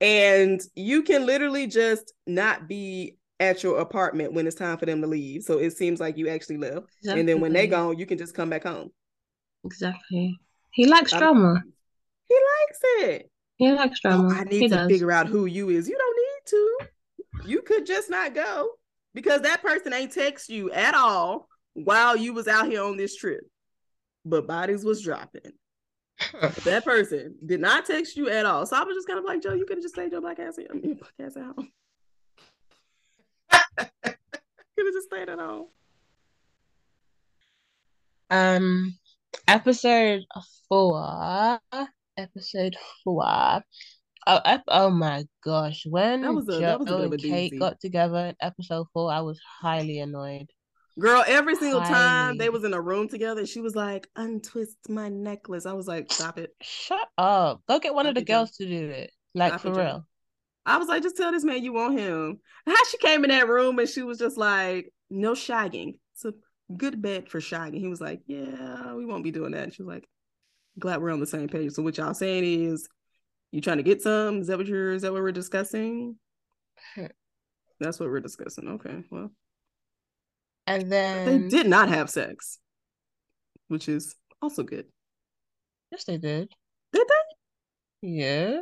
And 0.00 0.60
you 0.74 1.02
can 1.02 1.26
literally 1.26 1.66
just 1.66 2.12
not 2.26 2.68
be 2.68 3.16
at 3.40 3.62
your 3.62 3.80
apartment 3.80 4.32
when 4.32 4.46
it's 4.46 4.56
time 4.56 4.78
for 4.78 4.86
them 4.86 5.00
to 5.00 5.06
leave. 5.06 5.42
So 5.42 5.58
it 5.58 5.76
seems 5.76 6.00
like 6.00 6.16
you 6.16 6.28
actually 6.28 6.58
left. 6.58 6.86
Exactly. 7.00 7.20
And 7.20 7.28
then 7.28 7.40
when 7.40 7.52
they 7.52 7.66
gone, 7.66 7.98
you 7.98 8.06
can 8.06 8.18
just 8.18 8.34
come 8.34 8.50
back 8.50 8.64
home. 8.64 8.90
Exactly. 9.64 10.38
He 10.70 10.86
likes 10.86 11.12
drama. 11.12 11.62
He 12.28 12.34
likes 12.34 12.80
it. 12.82 13.30
He 13.56 13.72
likes 13.72 14.00
oh, 14.04 14.10
drama. 14.10 14.28
Oh, 14.32 14.36
I 14.36 14.44
need 14.44 14.62
he 14.62 14.68
to 14.68 14.74
does. 14.74 14.88
figure 14.88 15.10
out 15.10 15.26
who 15.26 15.46
you 15.46 15.70
is. 15.70 15.88
You 15.88 15.96
don't 15.96 16.16
need 16.16 16.50
to. 16.50 17.48
You 17.48 17.62
could 17.62 17.86
just 17.86 18.10
not 18.10 18.34
go 18.34 18.70
because 19.14 19.40
that 19.42 19.62
person 19.62 19.92
ain't 19.92 20.12
text 20.12 20.48
you 20.48 20.70
at 20.72 20.94
all 20.94 21.48
while 21.74 22.16
you 22.16 22.32
was 22.32 22.48
out 22.48 22.66
here 22.66 22.82
on 22.82 22.96
this 22.96 23.16
trip 23.16 23.40
but 24.26 24.46
bodies 24.46 24.84
was 24.84 25.00
dropping. 25.02 25.52
that 26.64 26.84
person 26.84 27.36
did 27.44 27.60
not 27.60 27.86
text 27.86 28.16
you 28.16 28.28
at 28.28 28.44
all. 28.46 28.66
So 28.66 28.76
I 28.76 28.84
was 28.84 28.96
just 28.96 29.06
kind 29.06 29.18
of 29.18 29.24
like, 29.24 29.42
Joe, 29.42 29.54
you 29.54 29.64
could 29.66 29.76
have 29.78 29.82
just 29.82 29.94
stayed 29.94 30.12
your 30.12 30.20
black 30.20 30.38
ass, 30.38 30.58
your 30.58 30.68
black 30.74 31.12
ass 31.20 31.36
at 31.36 31.42
home. 31.42 31.70
could 33.78 34.86
have 34.86 34.94
just 34.94 35.06
stayed 35.06 35.28
at 35.28 35.38
home. 35.38 35.66
Um, 38.30 38.98
episode 39.46 40.24
four. 40.68 41.60
Episode 42.16 42.74
four. 43.04 43.62
Oh, 44.28 44.40
ep- 44.44 44.64
oh 44.66 44.90
my 44.90 45.24
gosh! 45.44 45.86
When 45.86 46.22
that 46.22 46.34
was 46.34 46.48
a, 46.48 46.58
Joe 46.58 46.60
that 46.60 46.80
was 46.80 46.90
a 46.90 47.02
and 47.02 47.20
Kate 47.20 47.56
got 47.60 47.78
together 47.78 48.26
in 48.26 48.36
episode 48.40 48.88
four, 48.92 49.12
I 49.12 49.20
was 49.20 49.38
highly 49.60 50.00
annoyed. 50.00 50.50
Girl, 50.98 51.22
every 51.26 51.56
single 51.56 51.82
time 51.82 52.38
they 52.38 52.48
was 52.48 52.64
in 52.64 52.72
a 52.72 52.80
room 52.80 53.08
together, 53.08 53.44
she 53.44 53.60
was 53.60 53.74
like, 53.74 54.08
untwist 54.16 54.78
my 54.88 55.10
necklace. 55.10 55.66
I 55.66 55.74
was 55.74 55.86
like, 55.86 56.10
stop 56.10 56.38
it. 56.38 56.54
Shut 56.62 57.06
up. 57.18 57.62
Go 57.68 57.78
get 57.78 57.94
one 57.94 58.04
stop 58.04 58.10
of 58.10 58.14
the 58.14 58.24
girls 58.24 58.52
to 58.52 58.66
do 58.66 58.88
it. 58.88 59.10
Like 59.34 59.52
stop 59.52 59.60
for 59.60 59.80
it, 59.80 59.84
real. 59.84 60.06
I 60.64 60.78
was 60.78 60.88
like, 60.88 61.02
just 61.02 61.16
tell 61.16 61.32
this 61.32 61.44
man 61.44 61.62
you 61.62 61.74
want 61.74 61.98
him. 61.98 62.40
How 62.66 62.84
she 62.90 62.96
came 62.98 63.24
in 63.24 63.30
that 63.30 63.46
room 63.46 63.78
and 63.78 63.88
she 63.88 64.02
was 64.02 64.18
just 64.18 64.38
like, 64.38 64.90
no 65.10 65.32
shagging. 65.32 65.98
It's 66.14 66.24
a 66.24 66.32
good 66.74 67.00
bed 67.02 67.28
for 67.28 67.40
shagging. 67.40 67.78
He 67.78 67.88
was 67.88 68.00
like, 68.00 68.22
Yeah, 68.26 68.94
we 68.94 69.04
won't 69.04 69.24
be 69.24 69.30
doing 69.30 69.52
that. 69.52 69.64
And 69.64 69.74
she 69.74 69.82
was 69.82 69.94
like, 69.94 70.08
Glad 70.78 71.00
we're 71.00 71.12
on 71.12 71.20
the 71.20 71.26
same 71.26 71.48
page. 71.48 71.72
So 71.72 71.82
what 71.82 71.96
y'all 71.98 72.14
saying 72.14 72.44
is 72.44 72.88
you 73.52 73.60
trying 73.60 73.76
to 73.78 73.82
get 73.82 74.02
some? 74.02 74.40
Is 74.40 74.48
that 74.48 74.58
what 74.58 74.66
you're 74.66 74.92
is 74.92 75.02
that 75.02 75.12
what 75.12 75.22
we're 75.22 75.32
discussing? 75.32 76.16
That's 77.80 78.00
what 78.00 78.08
we're 78.08 78.20
discussing. 78.20 78.68
Okay. 78.68 79.04
Well. 79.10 79.30
And 80.66 80.90
then 80.90 81.48
they 81.48 81.48
did 81.48 81.66
not 81.66 81.88
have 81.88 82.10
sex, 82.10 82.58
which 83.68 83.88
is 83.88 84.14
also 84.42 84.62
good. 84.62 84.86
Yes, 85.92 86.04
they 86.04 86.18
did. 86.18 86.50
Did 86.92 87.06
they? 87.06 88.08
Yeah. 88.08 88.60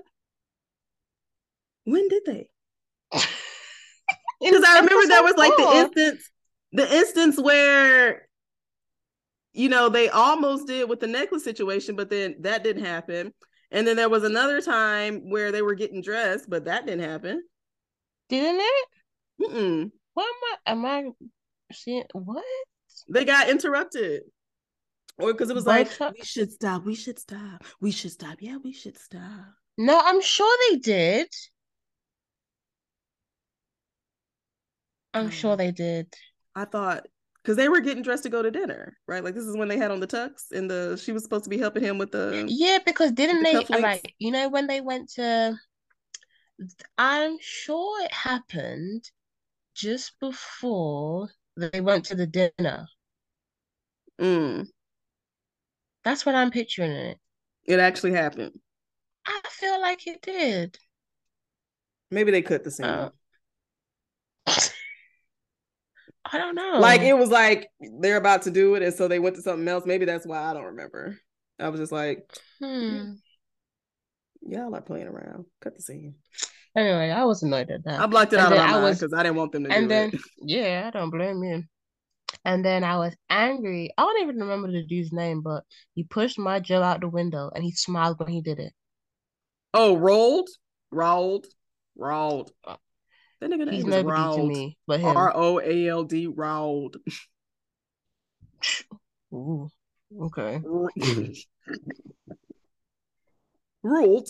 When 1.84 2.08
did 2.08 2.22
they? 2.26 2.48
Because 4.40 4.64
I 4.64 4.80
remember 4.80 5.06
that 5.08 5.24
was 5.24 5.36
like 5.36 5.56
the 5.56 5.70
instance, 5.76 6.30
the 6.72 6.96
instance 6.96 7.40
where, 7.40 8.28
you 9.54 9.70
know, 9.70 9.88
they 9.88 10.10
almost 10.10 10.66
did 10.66 10.88
with 10.88 11.00
the 11.00 11.06
necklace 11.06 11.44
situation, 11.44 11.96
but 11.96 12.10
then 12.10 12.36
that 12.40 12.62
didn't 12.62 12.84
happen. 12.84 13.32
And 13.70 13.86
then 13.86 13.96
there 13.96 14.10
was 14.10 14.22
another 14.22 14.60
time 14.60 15.30
where 15.30 15.50
they 15.50 15.62
were 15.62 15.74
getting 15.74 16.02
dressed, 16.02 16.50
but 16.50 16.66
that 16.66 16.84
didn't 16.84 17.08
happen. 17.08 17.42
Didn't 18.28 18.60
it? 18.60 18.88
Mm-mm. 19.40 19.90
What 20.12 20.26
am 20.26 20.34
I? 20.42 20.72
Am 20.72 20.84
I 20.84 21.10
seeing 21.74 22.04
what? 22.12 22.44
They 23.08 23.24
got 23.24 23.48
interrupted. 23.48 24.22
Or 25.18 25.32
because 25.32 25.50
it 25.50 25.54
was 25.54 25.64
Both 25.64 26.00
like, 26.00 26.14
we 26.14 26.24
should 26.24 26.50
stop, 26.50 26.84
we 26.84 26.94
should 26.94 27.18
stop, 27.18 27.64
we 27.80 27.90
should 27.92 28.10
stop. 28.10 28.38
Yeah, 28.40 28.56
we 28.62 28.72
should 28.72 28.98
stop. 28.98 29.46
No, 29.78 30.00
I'm 30.02 30.20
sure 30.20 30.56
they 30.70 30.78
did. 30.78 31.28
I'm 35.12 35.30
sure 35.30 35.52
um, 35.52 35.58
they 35.58 35.70
did. 35.70 36.12
I 36.56 36.64
thought 36.64 37.06
because 37.42 37.56
they 37.56 37.68
were 37.68 37.80
getting 37.80 38.02
dressed 38.02 38.24
to 38.24 38.28
go 38.28 38.42
to 38.42 38.50
dinner, 38.50 38.96
right? 39.06 39.22
Like 39.22 39.34
this 39.34 39.44
is 39.44 39.56
when 39.56 39.68
they 39.68 39.78
had 39.78 39.90
on 39.90 40.00
the 40.00 40.06
tux, 40.06 40.50
and 40.50 40.68
the 40.68 41.00
she 41.02 41.12
was 41.12 41.22
supposed 41.22 41.44
to 41.44 41.50
be 41.50 41.58
helping 41.58 41.84
him 41.84 41.98
with 41.98 42.10
the 42.10 42.44
yeah. 42.48 42.78
Because 42.84 43.12
didn't 43.12 43.42
the 43.42 43.64
they 43.68 43.80
like 43.80 44.14
you 44.18 44.32
know 44.32 44.48
when 44.48 44.66
they 44.66 44.80
went 44.80 45.10
to? 45.12 45.56
I'm 46.98 47.36
sure 47.40 48.04
it 48.04 48.12
happened 48.12 49.10
just 49.74 50.18
before 50.20 51.28
they 51.56 51.80
went 51.80 52.06
to 52.06 52.14
the 52.14 52.26
dinner. 52.26 52.86
Mm. 54.20 54.66
That's 56.04 56.26
what 56.26 56.34
I'm 56.34 56.50
picturing 56.50 56.90
it. 56.90 57.18
It 57.64 57.80
actually 57.80 58.12
happened. 58.12 58.52
I 59.26 59.40
feel 59.48 59.80
like 59.80 60.06
it 60.06 60.20
did. 60.22 60.78
Maybe 62.10 62.30
they 62.30 62.42
cut 62.42 62.62
the 62.62 62.70
scene. 62.70 62.86
Uh, 62.86 63.10
I 64.46 66.38
don't 66.38 66.54
know. 66.54 66.78
Like 66.78 67.00
it 67.02 67.16
was 67.16 67.30
like 67.30 67.68
they're 68.00 68.16
about 68.16 68.42
to 68.42 68.50
do 68.50 68.74
it, 68.74 68.82
and 68.82 68.94
so 68.94 69.08
they 69.08 69.18
went 69.18 69.36
to 69.36 69.42
something 69.42 69.66
else. 69.66 69.84
Maybe 69.86 70.04
that's 70.04 70.26
why 70.26 70.42
I 70.42 70.52
don't 70.52 70.64
remember. 70.64 71.18
I 71.58 71.68
was 71.68 71.80
just 71.80 71.92
like, 71.92 72.28
hmm. 72.60 73.12
y'all 74.42 74.74
are 74.74 74.82
playing 74.82 75.06
around. 75.06 75.46
Cut 75.60 75.76
the 75.76 75.82
scene. 75.82 76.16
Anyway, 76.76 77.10
I 77.10 77.24
was 77.24 77.42
annoyed 77.42 77.70
at 77.70 77.84
that. 77.84 78.00
I 78.00 78.06
blocked 78.06 78.32
it 78.32 78.40
and 78.40 78.46
out 78.46 78.52
of 78.52 78.58
my 78.58 78.80
mind 78.80 78.98
because 78.98 79.14
I 79.14 79.22
didn't 79.22 79.36
want 79.36 79.52
them 79.52 79.64
to 79.64 79.70
and 79.70 79.84
do 79.84 79.88
then, 79.88 80.10
it. 80.12 80.20
Yeah, 80.42 80.84
I 80.86 80.90
don't 80.96 81.10
blame 81.10 81.42
you. 81.44 81.62
And 82.44 82.64
then 82.64 82.82
I 82.82 82.98
was 82.98 83.14
angry. 83.30 83.92
I 83.96 84.02
don't 84.02 84.22
even 84.22 84.40
remember 84.40 84.72
the 84.72 84.84
dude's 84.84 85.12
name, 85.12 85.40
but 85.40 85.62
he 85.94 86.02
pushed 86.02 86.38
my 86.38 86.58
Joe 86.58 86.82
out 86.82 87.00
the 87.00 87.08
window 87.08 87.50
and 87.54 87.62
he 87.62 87.70
smiled 87.70 88.18
when 88.18 88.28
he 88.28 88.40
did 88.40 88.58
it. 88.58 88.72
Oh, 89.72 89.96
rolled, 89.96 90.48
rolled, 90.90 91.46
rolled. 91.96 92.50
Uh, 92.64 92.76
that 93.40 93.50
nigga 93.50 93.72
He's 93.72 93.84
name 93.84 94.06
is 94.06 94.12
Roald. 94.12 94.36
to 94.36 94.42
me, 94.42 94.78
but 94.86 95.00
him. 95.00 95.16
R 95.16 95.32
O 95.34 95.60
A 95.60 95.88
L 95.88 96.04
D 96.04 96.28
Roald. 96.28 96.96
Ooh, 99.32 99.68
okay. 100.22 100.60
Ruled. 103.82 104.28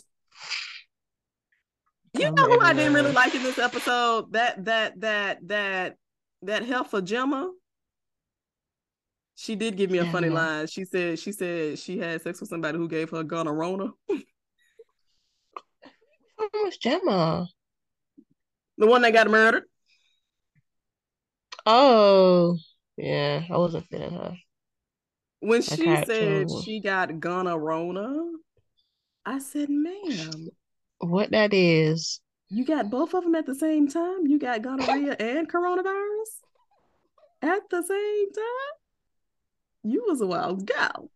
You 2.17 2.31
know 2.31 2.45
who 2.45 2.61
I 2.61 2.73
didn't 2.73 2.95
really 2.95 3.13
like 3.13 3.35
in 3.35 3.43
this 3.43 3.59
episode? 3.59 4.33
That 4.33 4.65
that 4.65 5.01
that 5.01 5.39
that 5.49 5.97
that 6.43 6.65
heifer 6.65 7.01
Gemma. 7.01 7.51
She 9.37 9.57
did 9.57 9.77
give 9.77 9.91
me 9.91 9.99
a 9.99 10.05
funny 10.13 10.29
line. 10.29 10.69
She 10.69 10.85
said 10.85 11.19
she 11.19 11.33
said 11.33 11.79
she 11.79 11.99
had 11.99 12.23
sex 12.23 12.41
with 12.41 12.49
somebody 12.49 12.79
who 12.79 12.89
gave 12.89 13.11
her 13.11 13.21
a 13.21 13.53
Rona. 13.53 13.91
Who 16.37 16.49
was 16.53 16.77
Gemma? 16.77 17.49
The 18.79 18.87
one 18.87 19.03
that 19.03 19.13
got 19.13 19.29
murdered. 19.29 19.65
Oh, 21.67 22.57
yeah. 22.97 23.43
I 23.51 23.57
wasn't 23.57 23.87
feeling 23.87 24.13
her. 24.13 24.37
When 25.41 25.63
she 25.63 25.97
said 26.05 26.47
she 26.65 26.81
got 26.81 27.21
gonorrhea, 27.21 28.33
I 29.27 29.39
said, 29.39 29.69
ma'am. 29.69 30.49
What 31.05 31.33
that 31.33 31.53
is. 31.53 32.21
You 32.49 32.65
got 32.65 32.89
both 32.89 33.15
of 33.15 33.25
them 33.25 33.35
at 33.35 33.47
the 33.47 33.55
same 33.55 33.89
time? 33.89 34.27
You 34.27 34.39
got 34.39 34.63
gonorrhea 34.63 35.17
and 35.21 35.51
coronavirus 35.51 36.33
at 37.43 37.63
the 37.71 37.83
same 37.83 38.33
time? 38.33 38.73
You 39.83 40.05
was 40.09 40.21
a 40.21 40.27
wild 40.27 40.67
gal. 40.67 41.11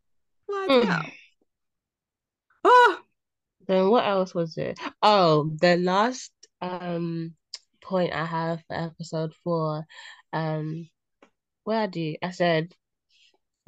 Like 0.47 0.69
mm. 0.69 0.83
gal. 0.83 1.05
Oh. 2.65 2.99
Then 3.67 3.89
what 3.89 4.07
else 4.07 4.35
was 4.35 4.57
it? 4.59 4.79
Oh, 5.03 5.51
the 5.61 5.77
last 5.77 6.33
um 6.61 7.35
point 7.83 8.13
I 8.13 8.27
have 8.27 8.63
for 8.67 8.77
episode 8.77 9.33
four, 9.43 9.87
um, 10.33 10.89
where 11.65 11.81
I 11.81 11.87
do, 11.87 12.17
I 12.23 12.31
said, 12.31 12.73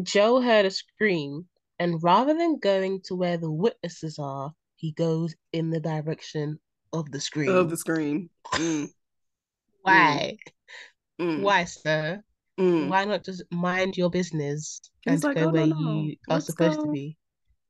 Joe 0.03 0.41
heard 0.41 0.67
a 0.67 0.71
scream, 0.71 1.47
and 1.79 2.03
rather 2.03 2.35
than 2.35 2.59
going 2.59 3.01
to 3.05 3.15
where 3.15 3.39
the 3.39 3.51
witnesses 3.51 4.19
are, 4.19 4.53
he 4.81 4.93
goes 4.93 5.35
in 5.53 5.69
the 5.69 5.79
direction 5.79 6.59
of 6.95 7.11
the 7.11 7.21
screen. 7.21 7.51
Of 7.51 7.69
the 7.69 7.77
scream. 7.77 8.31
Mm. 8.55 8.89
Why? 9.83 10.39
Mm. 11.21 11.43
Why, 11.43 11.65
sir? 11.65 12.23
Mm. 12.59 12.89
Why 12.89 13.05
not 13.05 13.23
just 13.23 13.45
mind 13.51 13.99
your 13.99 14.09
business 14.09 14.81
and 15.07 15.23
like, 15.23 15.37
go 15.37 15.49
oh, 15.49 15.51
where 15.51 15.67
no, 15.67 15.79
no. 15.79 16.03
you 16.03 16.17
Let's 16.29 16.49
are 16.49 16.53
supposed 16.53 16.79
go. 16.79 16.87
to 16.87 16.93
be? 16.93 17.19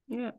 Yeah. 0.06 0.30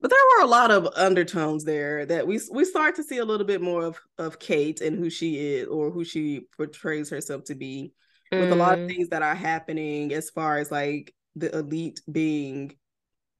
But 0.00 0.10
there 0.10 0.18
were 0.36 0.44
a 0.44 0.50
lot 0.50 0.72
of 0.72 0.88
undertones 0.96 1.64
there 1.64 2.04
that 2.06 2.26
we 2.26 2.40
we 2.52 2.64
start 2.64 2.96
to 2.96 3.04
see 3.04 3.18
a 3.18 3.24
little 3.24 3.46
bit 3.46 3.62
more 3.62 3.84
of 3.84 3.98
of 4.18 4.40
Kate 4.40 4.80
and 4.80 4.98
who 4.98 5.08
she 5.08 5.54
is 5.54 5.68
or 5.68 5.90
who 5.90 6.04
she 6.04 6.42
portrays 6.56 7.10
herself 7.10 7.44
to 7.44 7.54
be 7.54 7.92
mm. 8.32 8.40
with 8.40 8.50
a 8.50 8.56
lot 8.56 8.78
of 8.78 8.80
mm. 8.80 8.88
things 8.88 9.08
that 9.10 9.22
are 9.22 9.36
happening 9.36 10.12
as 10.12 10.30
far 10.30 10.58
as 10.58 10.70
like 10.70 11.14
the 11.36 11.56
elite 11.56 12.00
being 12.10 12.74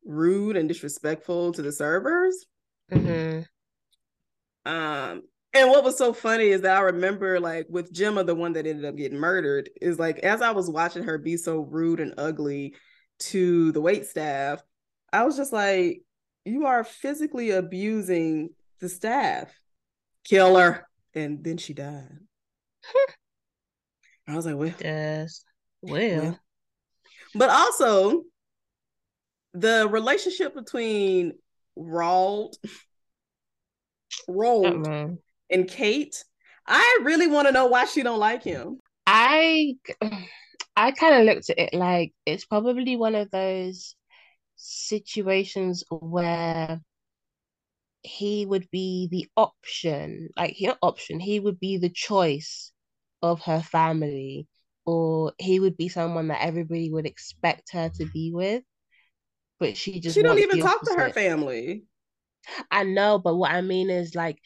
rude 0.06 0.56
and 0.56 0.68
disrespectful 0.68 1.52
to 1.52 1.62
the 1.62 1.72
servers. 1.72 2.46
Mm-hmm. 2.90 3.42
Um, 4.70 5.22
and 5.52 5.70
what 5.70 5.84
was 5.84 5.96
so 5.96 6.12
funny 6.12 6.48
is 6.48 6.62
that 6.62 6.76
I 6.76 6.80
remember 6.80 7.40
like 7.40 7.66
with 7.68 7.92
Gemma, 7.92 8.24
the 8.24 8.34
one 8.34 8.52
that 8.54 8.66
ended 8.66 8.84
up 8.84 8.96
getting 8.96 9.18
murdered, 9.18 9.70
is 9.80 9.98
like 9.98 10.18
as 10.20 10.42
I 10.42 10.52
was 10.52 10.70
watching 10.70 11.04
her 11.04 11.18
be 11.18 11.36
so 11.36 11.60
rude 11.60 12.00
and 12.00 12.14
ugly 12.18 12.74
to 13.18 13.72
the 13.72 13.80
wait 13.80 14.06
staff, 14.06 14.62
I 15.12 15.24
was 15.24 15.36
just 15.36 15.52
like, 15.52 16.02
you 16.44 16.66
are 16.66 16.84
physically 16.84 17.50
abusing 17.50 18.50
the 18.80 18.88
staff. 18.88 19.52
Kill 20.24 20.56
her. 20.56 20.86
And 21.14 21.42
then 21.42 21.56
she 21.56 21.72
died. 21.72 22.18
I 24.28 24.34
was 24.34 24.44
like, 24.44 24.56
well. 24.56 24.74
Yes. 24.80 25.44
Well. 25.82 26.22
well. 26.22 26.40
But 27.34 27.50
also, 27.50 28.22
the 29.60 29.88
relationship 29.88 30.54
between 30.54 31.32
Roald 31.78 32.54
uh-huh. 34.28 35.08
and 35.50 35.68
Kate, 35.68 36.24
I 36.66 37.00
really 37.02 37.26
want 37.26 37.48
to 37.48 37.52
know 37.52 37.66
why 37.66 37.86
she 37.86 38.02
don't 38.02 38.18
like 38.18 38.42
him. 38.42 38.80
I 39.06 39.76
I 40.76 40.90
kind 40.92 41.14
of 41.14 41.34
looked 41.34 41.48
at 41.50 41.58
it 41.58 41.74
like 41.74 42.12
it's 42.26 42.44
probably 42.44 42.96
one 42.96 43.14
of 43.14 43.30
those 43.30 43.94
situations 44.56 45.84
where 45.90 46.80
he 48.02 48.44
would 48.46 48.68
be 48.70 49.08
the 49.10 49.26
option, 49.36 50.28
like 50.36 50.52
he 50.52 50.66
not 50.66 50.78
option, 50.82 51.18
he 51.18 51.40
would 51.40 51.58
be 51.58 51.78
the 51.78 51.88
choice 51.88 52.72
of 53.22 53.40
her 53.42 53.62
family, 53.62 54.46
or 54.84 55.32
he 55.38 55.60
would 55.60 55.76
be 55.76 55.88
someone 55.88 56.28
that 56.28 56.42
everybody 56.42 56.90
would 56.90 57.06
expect 57.06 57.72
her 57.72 57.88
to 57.96 58.04
be 58.12 58.32
with. 58.34 58.62
But 59.58 59.76
she 59.76 60.00
just 60.00 60.14
she 60.16 60.22
don't 60.22 60.38
even 60.38 60.60
talk 60.60 60.84
to 60.84 60.94
her 60.94 61.10
family. 61.10 61.84
I 62.70 62.84
know, 62.84 63.18
but 63.18 63.36
what 63.36 63.50
I 63.50 63.60
mean 63.60 63.90
is 63.90 64.14
like, 64.14 64.38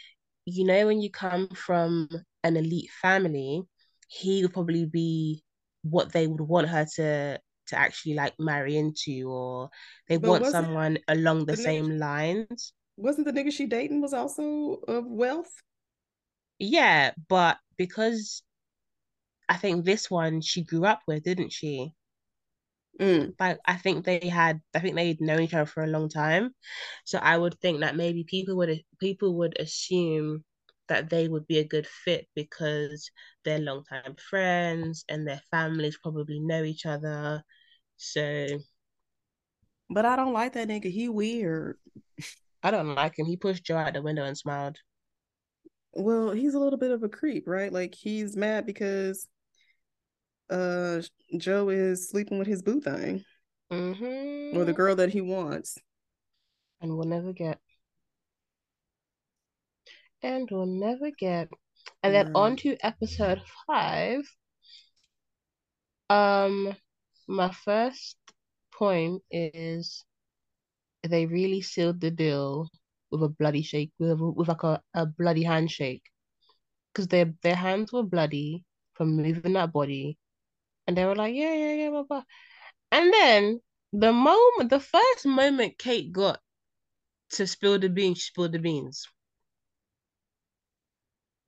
you 0.47 0.64
know, 0.64 0.87
when 0.87 1.00
you 1.00 1.11
come 1.11 1.49
from 1.49 2.09
an 2.45 2.57
elite 2.57 2.90
family, 3.02 3.62
he 4.09 4.43
would 4.43 4.52
probably 4.52 4.87
be 4.87 5.43
what 5.83 6.12
they 6.12 6.26
would 6.26 6.40
want 6.40 6.69
her 6.69 6.87
to 6.97 7.40
to 7.69 7.76
actually 7.76 8.14
like 8.14 8.35
marry 8.38 8.76
into 8.76 9.31
or 9.31 9.71
they 10.09 10.17
but 10.17 10.29
want 10.29 10.47
someone 10.47 10.99
along 11.09 11.40
the, 11.40 11.52
the 11.52 11.57
same 11.57 11.88
nigga, 11.88 11.99
lines. 11.99 12.73
Wasn't 12.97 13.26
the 13.26 13.33
nigga 13.33 13.52
she 13.52 13.67
dating 13.67 14.00
was 14.00 14.12
also 14.12 14.81
of 14.88 15.07
wealth? 15.07 15.52
Yeah, 16.59 17.12
but 17.29 17.59
because 17.76 18.43
I 19.49 19.57
think 19.57 19.85
this 19.85 20.11
one 20.11 20.40
she 20.40 20.62
grew 20.62 20.85
up 20.85 21.00
with, 21.07 21.23
didn't 21.23 21.52
she? 21.52 21.95
Mm. 22.99 23.35
Like 23.39 23.59
I 23.67 23.77
think 23.77 24.05
they 24.05 24.29
had, 24.29 24.61
I 24.75 24.81
think 24.81 24.95
they'd 24.97 25.21
known 25.21 25.41
each 25.41 25.55
other 25.55 25.67
for 25.67 25.83
a 25.83 25.87
long 25.87 26.09
time, 26.09 26.55
so 27.05 27.19
I 27.19 27.37
would 27.39 27.59
think 27.61 27.81
that 27.81 27.97
maybe 27.97 28.25
people 28.25 28.57
would 28.57 28.83
people 28.99 29.37
would 29.39 29.59
assume 29.59 30.45
that 30.89 31.09
they 31.09 31.29
would 31.29 31.47
be 31.47 31.59
a 31.59 31.65
good 31.65 31.87
fit 31.87 32.27
because 32.35 33.11
they're 33.45 33.59
longtime 33.61 34.17
friends 34.17 35.05
and 35.09 35.27
their 35.27 35.41
families 35.51 35.99
probably 36.03 36.41
know 36.41 36.65
each 36.65 36.85
other. 36.85 37.43
So 37.97 38.47
But 39.91 40.07
I 40.07 40.17
don't 40.17 40.33
like 40.33 40.53
that 40.53 40.69
nigga. 40.69 40.91
He 40.91 41.09
weird. 41.09 41.79
I 42.63 42.71
don't 42.71 42.95
like 42.95 43.19
him. 43.19 43.27
He 43.27 43.37
pushed 43.37 43.65
Joe 43.65 43.77
out 43.77 43.95
the 43.95 44.03
window 44.03 44.25
and 44.25 44.39
smiled. 44.39 44.79
Well, 45.93 46.31
he's 46.31 46.55
a 46.55 46.61
little 46.61 46.79
bit 46.79 46.93
of 46.93 47.03
a 47.03 47.09
creep, 47.09 47.49
right? 47.49 47.73
Like 47.73 47.95
he's 47.95 48.37
mad 48.37 48.67
because 48.67 49.27
uh 50.50 51.00
Joe 51.38 51.69
is 51.69 52.09
sleeping 52.11 52.38
with 52.38 52.49
his 52.49 52.62
boo 52.62 52.80
thing 52.80 53.25
Mm-hmm. 53.73 54.59
or 54.59 54.64
the 54.64 54.73
girl 54.73 54.97
that 54.97 55.11
he 55.11 55.21
wants. 55.21 55.78
And 56.80 56.97
we'll 56.97 57.07
never 57.07 57.33
get. 57.33 57.59
And 60.23 60.49
we'll 60.50 60.66
never 60.66 61.11
get. 61.16 61.49
And 62.02 62.12
then 62.14 62.33
on 62.35 62.57
to 62.57 62.76
episode 62.85 63.40
five. 63.66 64.23
Um, 66.09 66.75
my 67.28 67.52
first 67.52 68.16
point 68.76 69.23
is 69.30 70.04
they 71.09 71.26
really 71.26 71.61
sealed 71.62 72.00
the 72.00 72.11
deal 72.11 72.69
with 73.12 73.23
a 73.23 73.28
bloody 73.28 73.62
shake, 73.62 73.92
with, 73.99 74.11
a- 74.11 74.16
with 74.16 74.49
like 74.49 74.64
a, 74.64 74.83
a 74.95 75.07
bloody 75.07 75.45
handshake. 75.45 76.02
Because 76.92 77.07
their 77.07 77.33
their 77.42 77.54
hands 77.54 77.92
were 77.92 78.02
bloody 78.02 78.64
from 78.95 79.16
moving 79.16 79.52
that 79.52 79.73
body. 79.73 80.19
And 80.91 80.97
they 80.97 81.05
were 81.05 81.15
like, 81.15 81.37
yeah, 81.37 81.55
yeah, 81.55 81.75
yeah, 81.75 81.91
blah, 81.91 82.03
blah. 82.03 82.25
And 82.91 83.15
then 83.15 83.61
the 83.93 84.13
moment, 84.13 84.71
the 84.71 84.81
first 84.81 85.25
moment 85.25 85.79
Kate 85.79 86.11
got 86.11 86.41
to 87.35 87.47
spill 87.47 87.79
the 87.79 87.89
beans, 87.89 88.19
she 88.19 88.33
spilled 88.33 88.51
the 88.51 88.59
beans. 88.59 89.07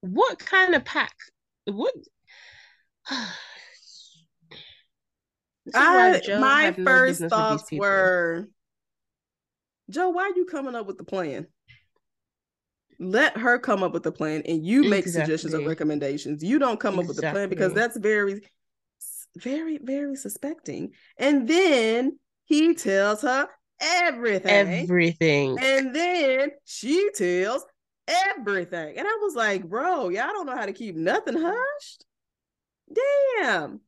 What 0.01 0.39
kind 0.39 0.77
of 0.77 0.85
pack? 0.85 1.17
What? 1.65 1.93
I 5.75 6.21
my 6.39 6.73
no 6.79 6.85
first 6.85 7.21
these 7.21 7.29
thoughts 7.29 7.73
were 7.73 8.47
Joe, 9.91 10.11
why 10.11 10.23
are 10.23 10.37
you 10.37 10.45
coming 10.45 10.77
up 10.77 10.87
with 10.87 10.99
the 10.99 11.05
plan? 11.05 11.49
Let 13.01 13.37
her 13.37 13.59
come 13.59 13.83
up 13.83 13.93
with 13.93 14.05
the 14.05 14.13
plan 14.13 14.43
and 14.47 14.65
you 14.65 14.85
make 14.85 15.09
suggestions 15.09 15.53
or 15.53 15.67
recommendations. 15.67 16.45
You 16.45 16.61
don't 16.61 16.79
come 16.79 17.01
up 17.01 17.07
with 17.07 17.17
the 17.17 17.23
plan 17.23 17.49
because 17.49 17.75
that's 17.75 17.97
very 17.97 18.43
very, 19.37 19.79
very 19.83 20.17
suspecting. 20.17 20.93
And 21.17 21.49
then 21.49 22.19
he 22.45 22.75
tells 22.75 23.23
her 23.23 23.49
everything. 23.81 24.51
Everything. 24.51 25.59
And 25.61 25.95
then 25.95 26.51
she 26.65 27.11
tells 27.15 27.65
everything. 28.37 28.99
And 28.99 29.07
I 29.07 29.19
was 29.23 29.35
like, 29.35 29.69
bro, 29.69 30.09
y'all 30.09 30.33
don't 30.33 30.47
know 30.47 30.57
how 30.57 30.67
to 30.67 30.73
keep 30.73 30.97
nothing 30.97 31.37
hushed. 31.39 32.05
Damn. 33.41 33.81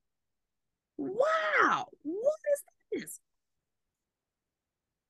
Wow. 0.96 1.86
What 2.02 2.34
is 2.52 2.62
this? 3.02 3.20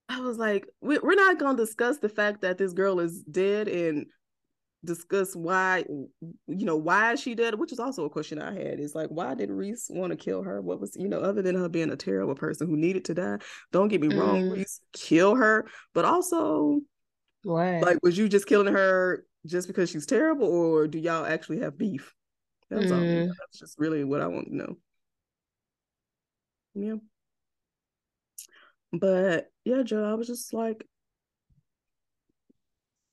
I 0.08 0.20
was 0.20 0.38
like, 0.38 0.66
we- 0.80 0.98
we're 0.98 1.14
not 1.14 1.38
going 1.38 1.56
to 1.56 1.62
discuss 1.62 1.98
the 1.98 2.08
fact 2.08 2.42
that 2.42 2.58
this 2.58 2.72
girl 2.72 3.00
is 3.00 3.22
dead 3.22 3.68
and 3.68 4.06
discuss 4.84 5.34
why, 5.34 5.84
you 5.88 6.64
know, 6.64 6.76
why 6.76 7.14
she 7.14 7.34
dead, 7.34 7.58
which 7.58 7.72
is 7.72 7.78
also 7.78 8.04
a 8.04 8.10
question 8.10 8.40
I 8.40 8.52
had. 8.52 8.80
Is 8.80 8.94
like, 8.94 9.08
why 9.08 9.34
did 9.34 9.50
Rhys 9.50 9.86
want 9.90 10.10
to 10.10 10.16
kill 10.16 10.42
her? 10.42 10.60
What 10.60 10.80
was, 10.80 10.96
you 10.96 11.08
know, 11.08 11.20
other 11.20 11.42
than 11.42 11.54
her 11.56 11.68
being 11.68 11.90
a 11.90 11.96
terrible 11.96 12.34
person 12.34 12.66
who 12.68 12.76
needed 12.76 13.04
to 13.06 13.14
die? 13.14 13.38
Don't 13.72 13.88
get 13.88 14.00
me 14.00 14.14
wrong, 14.14 14.42
Mm. 14.42 14.52
Rhys 14.52 14.80
kill 14.92 15.34
her, 15.36 15.66
but 15.94 16.04
also 16.04 16.80
Why? 17.42 17.80
like, 17.80 17.98
was 18.02 18.16
you 18.18 18.28
just 18.28 18.46
killing 18.46 18.72
her 18.72 19.24
just 19.46 19.66
because 19.68 19.90
she's 19.90 20.06
terrible, 20.06 20.46
or 20.46 20.86
do 20.86 20.98
y'all 20.98 21.26
actually 21.26 21.60
have 21.60 21.76
beef? 21.78 22.14
That 22.70 22.80
was 22.80 22.92
all. 22.92 22.98
Mm. 22.98 23.26
That's 23.26 23.58
just 23.58 23.78
really 23.78 24.04
what 24.04 24.20
I 24.20 24.26
want 24.26 24.48
to 24.48 24.56
know. 24.56 24.76
Yeah. 26.74 26.96
But 28.92 29.50
yeah, 29.64 29.82
Joe, 29.82 30.04
I 30.04 30.14
was 30.14 30.26
just 30.26 30.52
like, 30.54 30.86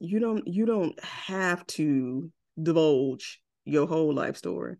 you 0.01 0.19
don't 0.19 0.47
you 0.47 0.65
don't 0.65 0.99
have 1.03 1.65
to 1.67 2.31
divulge 2.61 3.39
your 3.65 3.87
whole 3.87 4.13
life 4.13 4.35
story. 4.35 4.75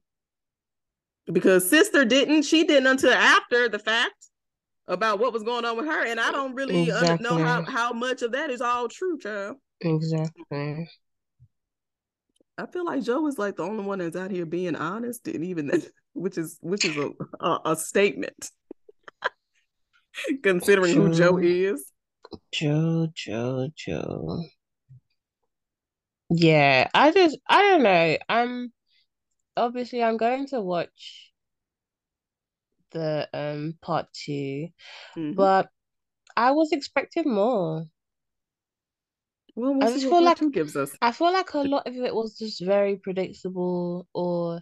Because 1.32 1.70
sister 1.70 2.04
didn't, 2.04 2.42
she 2.42 2.64
didn't 2.64 2.88
until 2.88 3.14
after 3.14 3.70
the 3.70 3.78
fact 3.78 4.16
about 4.88 5.20
what 5.20 5.32
was 5.32 5.44
going 5.44 5.64
on 5.64 5.78
with 5.78 5.86
her. 5.86 6.06
And 6.06 6.20
I 6.20 6.32
don't 6.32 6.56
really 6.56 6.92
un- 6.92 7.22
know 7.22 7.38
how, 7.38 7.64
how 7.64 7.94
much 7.94 8.24
of 8.24 8.32
that 8.32 8.50
is 8.50 8.60
all 8.60 8.88
true, 8.90 9.20
child. 9.20 9.58
Exactly. 9.82 10.90
I 12.58 12.66
feel 12.66 12.84
like 12.84 13.04
Joe 13.04 13.28
is 13.28 13.38
like 13.38 13.56
the 13.56 13.64
only 13.64 13.84
one 13.84 14.00
that's 14.00 14.16
out 14.16 14.32
here 14.32 14.46
being 14.46 14.76
honest, 14.76 15.28
and 15.28 15.46
even 15.46 15.68
that, 15.68 15.88
which 16.14 16.38
is 16.38 16.58
which 16.62 16.84
is 16.84 16.98
a 16.98 17.12
a, 17.40 17.60
a 17.66 17.76
statement, 17.76 18.52
considering 20.44 20.96
who 20.96 21.14
Joe 21.14 21.38
is. 21.38 21.92
Joe, 22.52 23.08
Joe, 23.14 23.70
Joe. 23.76 24.44
Yeah, 26.34 26.90
I 26.94 27.12
just 27.12 27.38
I 27.48 27.62
don't 27.62 27.84
know. 27.84 28.18
I'm 28.30 28.72
obviously 29.58 30.04
I'm 30.04 30.18
going 30.18 30.48
to 30.48 30.62
watch 30.62 31.32
the 32.92 33.28
um 33.34 33.76
part 33.82 34.08
two, 34.14 34.70
Mhm. 35.16 35.36
but 35.36 35.70
I 36.38 36.52
was 36.52 36.72
expecting 36.72 37.34
more. 37.34 37.86
Well, 39.56 39.74
we'll 39.74 39.88
I 39.88 39.92
just 39.92 40.06
feel 40.06 40.24
like 40.24 40.40
gives 40.52 40.76
us. 40.76 40.96
I 41.02 41.12
feel 41.12 41.34
like 41.34 41.54
a 41.54 41.60
lot 41.60 41.88
of 41.88 41.96
it 41.96 42.16
was 42.16 42.38
just 42.38 42.62
very 42.64 42.96
predictable, 42.98 44.08
or 44.14 44.62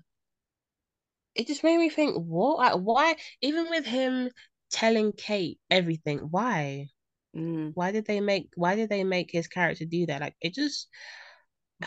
it 1.36 1.48
just 1.48 1.64
made 1.64 1.78
me 1.78 1.90
think, 1.90 2.16
what? 2.16 2.58
Like, 2.58 2.74
why? 2.76 3.16
Even 3.42 3.70
with 3.70 3.86
him 3.86 4.30
telling 4.72 5.12
Kate 5.14 5.60
everything, 5.70 6.20
why? 6.20 6.88
Mm. 7.36 7.72
Why 7.74 7.92
did 7.92 8.06
they 8.06 8.22
make? 8.22 8.50
Why 8.56 8.76
did 8.76 8.90
they 8.90 9.04
make 9.04 9.32
his 9.32 9.48
character 9.48 9.86
do 9.86 10.06
that? 10.08 10.22
Like, 10.22 10.36
it 10.42 10.54
just. 10.54 10.88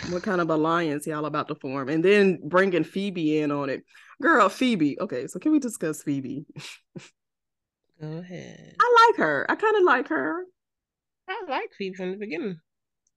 What 0.08 0.22
kind 0.22 0.40
of 0.40 0.48
alliance 0.48 1.06
y'all 1.06 1.26
about 1.26 1.48
to 1.48 1.54
form, 1.54 1.88
and 1.90 2.02
then 2.02 2.40
bringing 2.44 2.84
Phoebe 2.84 3.38
in 3.38 3.50
on 3.50 3.68
it, 3.68 3.82
girl. 4.22 4.48
Phoebe. 4.48 4.98
Okay, 5.00 5.26
so 5.26 5.38
can 5.38 5.52
we 5.52 5.58
discuss 5.58 6.02
Phoebe? 6.02 6.46
Go 8.00 8.18
ahead. 8.18 8.74
I 8.80 9.08
like 9.08 9.18
her. 9.18 9.46
I 9.50 9.54
kind 9.54 9.76
of 9.76 9.82
like 9.84 10.08
her. 10.08 10.44
I 11.28 11.44
like 11.48 11.70
Phoebe 11.76 11.94
from 11.94 12.12
the 12.12 12.16
beginning. 12.16 12.58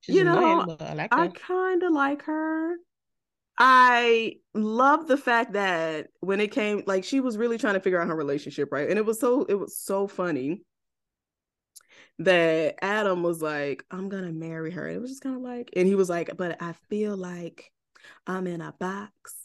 She's 0.01 0.17
You 0.17 0.25
know, 0.25 0.37
annoying, 0.37 0.77
but 0.77 0.81
I 0.81 0.93
like 0.93 1.13
I 1.13 1.27
kind 1.29 1.81
of 1.83 1.93
like 1.93 2.23
her. 2.23 2.75
I 3.57 4.33
love 4.53 5.07
the 5.07 5.17
fact 5.17 5.53
that 5.53 6.07
when 6.19 6.41
it 6.41 6.51
came, 6.51 6.83
like 6.85 7.05
she 7.05 7.21
was 7.21 7.37
really 7.37 7.57
trying 7.57 7.75
to 7.75 7.79
figure 7.79 8.01
out 8.01 8.09
her 8.09 8.15
relationship, 8.15 8.69
right? 8.71 8.89
And 8.89 8.99
it 8.99 9.05
was 9.05 9.19
so 9.19 9.45
it 9.45 9.55
was 9.55 9.77
so 9.77 10.07
funny 10.07 10.61
that 12.19 12.75
Adam 12.81 13.23
was 13.23 13.41
like, 13.41 13.83
"I'm 13.91 14.09
gonna 14.09 14.31
marry 14.31 14.71
her." 14.71 14.87
It 14.87 15.01
was 15.01 15.11
just 15.11 15.21
kind 15.21 15.35
of 15.35 15.41
like, 15.41 15.71
and 15.75 15.87
he 15.87 15.95
was 15.95 16.09
like, 16.09 16.35
"But 16.37 16.61
I 16.61 16.73
feel 16.89 17.17
like 17.17 17.71
I'm 18.27 18.47
in 18.47 18.61
a 18.61 18.73
box 18.79 19.35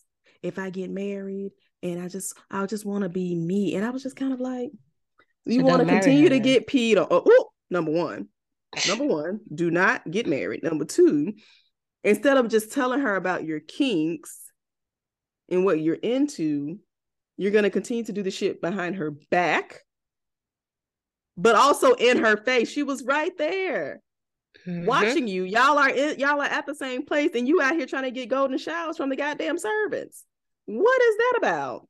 if 0.42 0.58
I 0.58 0.70
get 0.70 0.90
married, 0.90 1.52
and 1.82 2.00
I 2.00 2.08
just 2.08 2.36
I 2.50 2.64
just 2.66 2.84
want 2.84 3.02
to 3.02 3.08
be 3.08 3.34
me." 3.34 3.74
And 3.74 3.84
I 3.84 3.90
was 3.90 4.02
just 4.02 4.16
kind 4.16 4.32
of 4.32 4.40
like, 4.40 4.70
"You 5.44 5.62
want 5.64 5.80
to 5.80 5.86
continue 5.86 6.24
her 6.24 6.30
to 6.30 6.40
get 6.40 6.66
peed 6.66 6.96
on?" 6.96 7.08
Oh, 7.10 7.22
oh, 7.26 7.50
number 7.70 7.90
one, 7.90 8.28
number 8.88 9.06
one, 9.06 9.40
do 9.52 9.70
not 9.70 10.08
get 10.10 10.26
married. 10.26 10.62
Number 10.62 10.84
two, 10.84 11.32
instead 12.04 12.36
of 12.36 12.48
just 12.48 12.72
telling 12.72 13.00
her 13.00 13.16
about 13.16 13.44
your 13.44 13.60
kinks 13.60 14.50
and 15.48 15.64
what 15.64 15.80
you're 15.80 15.94
into, 15.94 16.78
you're 17.36 17.50
going 17.50 17.64
to 17.64 17.70
continue 17.70 18.04
to 18.04 18.12
do 18.12 18.22
the 18.22 18.30
shit 18.30 18.60
behind 18.60 18.96
her 18.96 19.10
back, 19.10 19.80
but 21.40 21.56
also 21.56 21.94
in 21.94 22.18
her 22.18 22.36
face. 22.36 22.70
She 22.70 22.82
was 22.82 23.02
right 23.04 23.36
there 23.38 24.00
Mhm. 24.66 24.84
watching 24.84 25.26
you. 25.26 25.44
Y'all 25.44 25.78
are 25.78 25.88
in, 25.88 26.18
y'all 26.18 26.40
are 26.40 26.44
at 26.44 26.66
the 26.66 26.74
same 26.74 27.04
place, 27.04 27.30
and 27.34 27.48
you 27.48 27.62
out 27.62 27.74
here 27.74 27.86
trying 27.86 28.04
to 28.04 28.10
get 28.10 28.28
golden 28.28 28.58
showers 28.58 28.96
from 28.96 29.08
the 29.08 29.16
goddamn 29.16 29.58
servants. 29.58 30.24
What 30.66 31.02
is 31.02 31.16
that 31.16 31.34
about? 31.38 31.88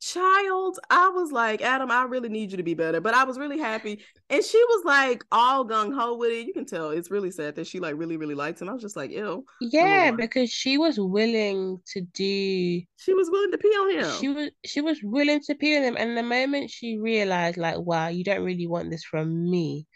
Child, 0.00 0.78
I 0.90 1.08
was 1.08 1.32
like, 1.32 1.60
Adam, 1.60 1.90
I 1.90 2.04
really 2.04 2.28
need 2.28 2.50
you 2.52 2.56
to 2.56 2.62
be 2.62 2.74
better. 2.74 3.00
But 3.00 3.14
I 3.14 3.24
was 3.24 3.36
really 3.38 3.58
happy. 3.58 4.00
And 4.30 4.44
she 4.44 4.58
was 4.58 4.84
like 4.84 5.24
all 5.32 5.66
gung 5.66 5.92
ho 5.94 6.16
with 6.16 6.30
it. 6.30 6.46
You 6.46 6.52
can 6.52 6.66
tell 6.66 6.90
it's 6.90 7.10
really 7.10 7.30
sad 7.32 7.56
that 7.56 7.66
she 7.66 7.80
like 7.80 7.96
really, 7.96 8.16
really 8.16 8.34
likes 8.36 8.62
him. 8.62 8.68
I 8.68 8.72
was 8.72 8.82
just 8.82 8.96
like, 8.96 9.10
ew. 9.10 9.44
Yeah, 9.60 10.12
because 10.12 10.50
she 10.50 10.78
was 10.78 10.98
willing 11.00 11.80
to 11.94 12.00
do. 12.02 12.82
She 12.96 13.14
was 13.14 13.28
willing 13.30 13.50
to 13.52 13.58
pee 13.58 13.68
on 13.68 13.90
him. 14.04 14.20
She 14.20 14.28
was 14.28 14.50
she 14.64 14.80
was 14.80 15.00
willing 15.02 15.40
to 15.42 15.54
peel 15.56 15.82
him, 15.82 15.96
and 15.98 16.16
the 16.16 16.22
moment 16.22 16.70
she 16.70 16.96
realized, 16.98 17.56
like, 17.56 17.78
wow, 17.78 18.08
you 18.08 18.24
don't 18.24 18.44
really 18.44 18.66
want 18.66 18.90
this 18.90 19.04
from 19.04 19.50
me. 19.50 19.86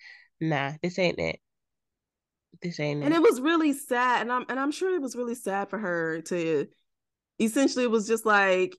Nah, 0.40 0.72
this 0.82 0.98
ain't 0.98 1.18
it. 1.18 1.40
This 2.62 2.80
ain't 2.80 3.02
it. 3.02 3.06
and 3.06 3.14
it. 3.14 3.18
it 3.18 3.22
was 3.22 3.40
really 3.40 3.72
sad 3.72 4.22
and 4.22 4.32
i'm 4.32 4.44
and 4.48 4.58
i'm 4.60 4.70
sure 4.70 4.94
it 4.94 5.02
was 5.02 5.16
really 5.16 5.34
sad 5.34 5.68
for 5.68 5.78
her 5.78 6.20
to 6.22 6.66
essentially 7.40 7.84
it 7.84 7.90
was 7.90 8.06
just 8.06 8.24
like 8.24 8.76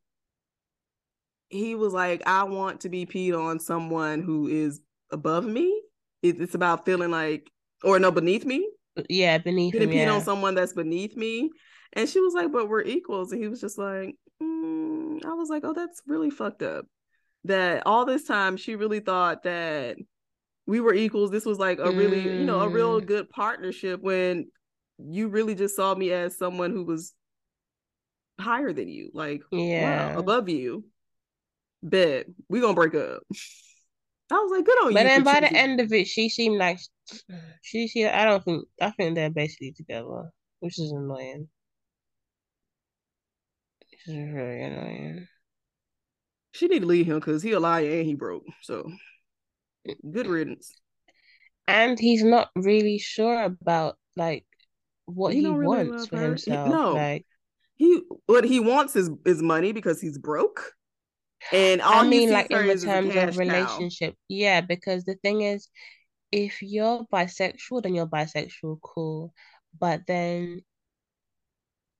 he 1.54 1.76
was 1.76 1.94
like 1.94 2.22
i 2.26 2.44
want 2.44 2.82
to 2.82 2.89
be 2.89 3.06
peed 3.06 3.38
on 3.39 3.60
someone 3.60 4.22
who 4.22 4.48
is 4.48 4.82
above 5.12 5.46
me 5.46 5.82
it's 6.22 6.56
about 6.56 6.86
feeling 6.86 7.12
like 7.12 7.50
or 7.84 8.00
no 8.00 8.12
beneath 8.12 8.46
me 8.46 8.68
yeah, 9.10 9.39
beneath 9.39 9.74
Gonna 9.74 9.86
him. 9.86 9.89
pee 9.92 9.98
Yeah. 9.98 10.12
on 10.13 10.22
someone 10.22 10.54
that's 10.54 10.74
beneath 10.74 11.18
me. 11.18 11.50
And 11.94 12.08
she 12.08 12.20
was 12.20 12.36
like, 12.36 12.52
but 12.52 12.70
we're 12.70 12.84
equals. 12.84 13.32
And 13.32 13.42
he 13.42 13.48
was 13.48 13.60
just 13.60 13.80
like, 13.80 14.16
mm. 14.39 15.26
I 15.26 15.34
was 15.34 15.50
like, 15.50 15.63
oh, 15.66 15.74
that's 15.74 16.04
really 16.06 16.30
fucked 16.30 16.62
up. 16.62 16.86
That 17.46 17.82
all 17.88 18.06
this 18.06 18.24
time 18.24 18.56
she 18.56 18.76
really 18.76 19.00
thought 19.00 19.42
that 19.44 19.98
we 20.68 20.80
were 20.80 20.94
equals. 20.94 21.32
This 21.32 21.44
was 21.44 21.58
like 21.58 21.80
a 21.80 21.92
really, 21.92 22.22
you 22.22 22.46
know, 22.46 22.60
a 22.60 22.70
real 22.70 23.02
Mm. 23.02 23.06
good 23.08 23.30
partnership 23.32 24.00
when 24.00 24.46
you 25.00 25.28
really 25.28 25.56
just 25.56 25.76
saw 25.76 25.96
me 25.96 26.12
as 26.12 26.38
someone 26.38 26.70
who 26.70 26.84
was 26.84 27.13
higher 28.39 28.74
than 28.74 28.89
you. 28.89 29.10
Like, 29.12 29.42
Yeah. 29.52 30.13
wow, 30.13 30.20
above 30.20 30.50
you. 30.50 30.86
Bet 31.84 32.28
we 32.50 32.62
gonna 32.62 32.74
break 32.74 32.96
up. 32.96 33.24
I 34.32 34.36
was 34.36 34.52
like, 34.52 34.65
good 34.65 34.78
on 34.86 34.93
But 34.93 35.04
you. 35.04 35.08
then 35.10 35.24
by 35.24 35.39
the 35.41 35.54
end 35.54 35.80
of 35.80 35.91
it, 35.93 36.08
she 36.08 36.30
seemed 36.30 36.58
like 36.58 36.80
she 37.62 37.88
she 37.88 38.06
I 38.08 38.26
don't 38.26 38.43
think 38.43 38.65
I 38.82 38.91
think 38.91 39.15
they're 39.15 39.30
basically 39.30 39.74
together, 39.74 40.32
which 40.60 40.80
is 40.80 40.91
annoying. 40.91 41.50
Which 43.91 44.08
is 44.15 44.34
really 44.34 44.62
annoying. 44.63 45.28
she 46.52 46.67
need 46.67 46.80
to 46.80 46.86
leave 46.86 47.06
him 47.08 47.19
because 47.19 47.43
he 47.43 47.52
a 47.52 47.60
liar 47.60 47.89
and 47.89 48.06
he 48.06 48.15
broke. 48.15 48.43
So 48.62 48.89
good 50.12 50.28
riddance. 50.28 50.74
And 51.67 52.00
he's 52.00 52.24
not 52.24 52.50
really 52.56 52.98
sure 53.00 53.43
about 53.43 53.98
like 54.15 54.46
what 55.06 55.34
He 55.34 55.41
he, 55.41 55.48
really 55.48 55.89
wants 55.89 56.08
for 56.08 56.17
her. 56.17 56.24
Himself. 56.30 56.69
no. 56.69 56.93
Like 56.93 57.26
He 57.76 58.02
what 58.26 58.43
he 58.46 58.60
wants 58.60 58.96
is 58.96 59.10
is 59.26 59.41
money 59.41 59.72
because 59.72 60.00
he's 60.02 60.17
broke. 60.17 60.74
And 61.51 61.82
all 61.82 62.06
I 62.06 62.08
mean 62.08 62.32
like 62.32 62.51
in 62.51 62.79
terms 62.79 63.15
of 63.15 63.38
relationship. 63.38 64.15
Yeah, 64.27 64.62
because 64.62 65.03
the 65.03 65.15
thing 65.15 65.41
is 65.41 65.69
if 66.32 66.62
you're 66.62 67.06
bisexual, 67.13 67.84
then 67.84 67.95
you're 67.95 68.08
bisexual, 68.08 68.79
cool. 68.82 69.34
But 69.79 70.01
then 70.08 70.62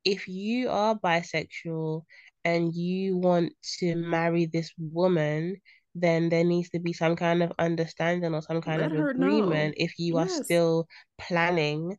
if 0.06 0.28
you 0.28 0.70
are 0.70 0.96
bisexual 1.00 2.04
and 2.44 2.74
you 2.76 3.18
want 3.18 3.54
to 3.80 3.96
marry 3.96 4.46
this 4.46 4.72
woman, 4.78 5.58
then 5.96 6.30
there 6.30 6.44
needs 6.44 6.70
to 6.72 6.80
be 6.80 6.94
some 6.94 7.16
kind 7.16 7.44
of 7.44 7.52
understanding 7.60 8.34
or 8.34 8.42
some 8.42 8.62
kind 8.62 8.82
Let 8.82 8.92
of 8.92 8.98
her 8.98 9.14
know. 9.14 9.28
agreement 9.28 9.76
if 9.78 9.94
you 9.98 10.18
are 10.18 10.28
still 10.28 10.88
planning 11.18 11.96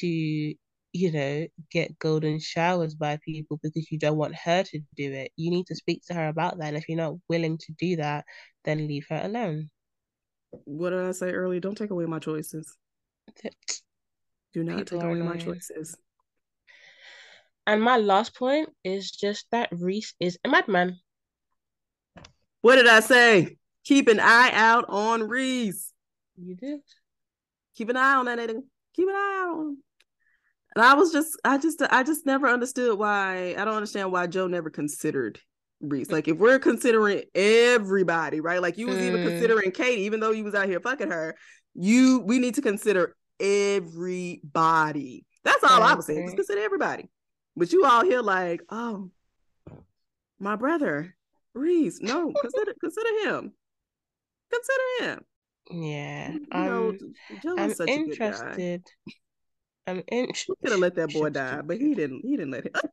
to, 0.00 0.54
you 0.92 1.12
know, 1.12 1.46
get 1.70 1.98
golden 1.98 2.40
showers 2.40 2.94
by 2.94 3.18
people 3.24 3.60
because 3.62 3.90
you 3.90 3.98
don't 3.98 4.16
want 4.16 4.34
her 4.34 4.62
to 4.64 4.78
do 4.96 5.12
it. 5.12 5.32
You 5.36 5.50
need 5.50 5.66
to 5.66 5.74
speak 5.74 6.02
to 6.06 6.14
her 6.14 6.28
about 6.28 6.58
that. 6.58 6.68
And 6.68 6.76
if 6.76 6.88
you're 6.88 6.98
not 6.98 7.14
willing 7.28 7.58
to 7.58 7.72
do 7.78 7.96
that, 7.96 8.24
then 8.64 8.88
leave 8.88 9.06
her 9.08 9.20
alone. 9.22 9.70
What 10.64 10.90
did 10.90 11.00
I 11.00 11.12
say 11.12 11.30
earlier? 11.30 11.60
Don't 11.60 11.76
take 11.76 11.90
away 11.90 12.06
my 12.06 12.18
choices. 12.18 12.76
Do 14.52 14.64
not 14.64 14.78
People 14.78 14.98
take 14.98 15.08
away 15.08 15.20
my 15.20 15.36
choices. 15.36 15.96
And 17.66 17.82
my 17.82 17.98
last 17.98 18.34
point 18.34 18.68
is 18.82 19.10
just 19.10 19.46
that 19.52 19.68
Rhys 19.70 20.14
is 20.18 20.38
a 20.44 20.48
madman. 20.48 20.98
What 22.62 22.76
did 22.76 22.88
I 22.88 23.00
say? 23.00 23.56
Keep 23.84 24.08
an 24.08 24.18
eye 24.18 24.50
out 24.52 24.86
on 24.88 25.22
Rhys. 25.22 25.92
You 26.36 26.56
did. 26.56 26.80
Keep 27.76 27.90
an 27.90 27.96
eye 27.96 28.14
on 28.14 28.24
that 28.26 28.38
nigga. 28.38 28.60
Keep 28.94 29.08
an 29.08 29.14
eye 29.14 29.44
out 29.44 29.58
on 29.58 29.68
him. 29.68 29.82
And 30.76 30.84
I 30.84 30.94
was 30.94 31.12
just, 31.12 31.38
I 31.44 31.58
just, 31.58 31.82
I 31.90 32.02
just 32.02 32.26
never 32.26 32.48
understood 32.48 32.98
why. 32.98 33.54
I 33.58 33.64
don't 33.64 33.74
understand 33.74 34.12
why 34.12 34.26
Joe 34.26 34.46
never 34.46 34.70
considered 34.70 35.40
Rhys. 35.80 36.10
Like, 36.12 36.28
if 36.28 36.36
we're 36.36 36.58
considering 36.60 37.22
everybody, 37.34 38.40
right? 38.40 38.62
Like, 38.62 38.78
you 38.78 38.86
was 38.86 38.98
even 38.98 39.20
Mm. 39.20 39.28
considering 39.28 39.72
Katie, 39.72 40.02
even 40.02 40.20
though 40.20 40.30
you 40.30 40.44
was 40.44 40.54
out 40.54 40.68
here 40.68 40.80
fucking 40.80 41.10
her. 41.10 41.36
You, 41.74 42.20
we 42.20 42.38
need 42.38 42.54
to 42.56 42.62
consider 42.62 43.16
everybody. 43.40 45.24
That's 45.44 45.64
all 45.64 45.82
I, 45.82 45.92
I 45.92 45.94
was 45.94 46.06
saying. 46.06 46.26
Just 46.26 46.36
consider 46.36 46.60
everybody. 46.60 47.08
But 47.56 47.72
you 47.72 47.84
all 47.84 48.04
here 48.04 48.22
like, 48.22 48.62
oh, 48.70 49.10
my 50.38 50.56
brother 50.56 51.16
Rhys. 51.54 52.00
No, 52.00 52.32
consider 52.40 52.74
consider 52.80 53.08
him. 53.24 53.52
Consider 54.52 55.12
him. 55.12 55.24
Yeah. 55.70 56.32
You 56.32 56.40
know, 56.52 56.92
Joe 57.42 57.54
I'm 57.58 57.70
is 57.70 57.76
such 57.76 57.88
a 57.88 57.96
good 57.96 58.18
guy. 58.18 58.26
interested. 58.26 58.82
I'm 59.86 60.02
in. 60.08 60.32
He 60.46 60.54
could 60.62 60.72
have 60.72 60.80
let 60.80 60.96
that 60.96 61.12
boy 61.12 61.30
die, 61.30 61.62
but 61.62 61.78
he 61.78 61.94
didn't. 61.94 62.22
He 62.24 62.36
didn't 62.36 62.50
let 62.50 62.66
him. 62.66 62.72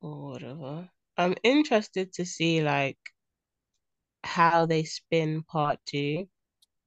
Or 0.00 0.30
whatever. 0.30 0.88
I'm 1.18 1.34
interested 1.42 2.14
to 2.14 2.24
see 2.24 2.62
like 2.62 2.96
how 4.24 4.66
they 4.66 4.84
spin 4.84 5.42
part 5.42 5.80
two. 5.86 6.28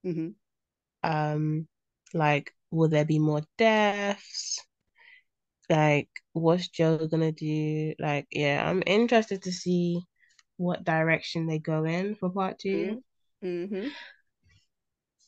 hmm 0.04 0.30
Um, 1.04 1.68
like, 2.14 2.54
will 2.72 2.88
there 2.90 3.06
be 3.06 3.20
more 3.20 3.42
deaths? 3.58 4.60
Like, 5.70 6.10
what's 6.34 6.68
Joe 6.68 7.08
gonna 7.08 7.32
do? 7.32 7.94
Like, 8.00 8.28
yeah, 8.32 8.68
I'm 8.70 8.84
interested 8.86 9.42
to 9.44 9.52
see 9.52 10.02
what 10.58 10.84
direction 10.84 11.48
they 11.48 11.60
go 11.60 11.86
in 11.86 12.16
for 12.16 12.30
part 12.30 12.60
two. 12.60 13.04
hmm 13.42 13.90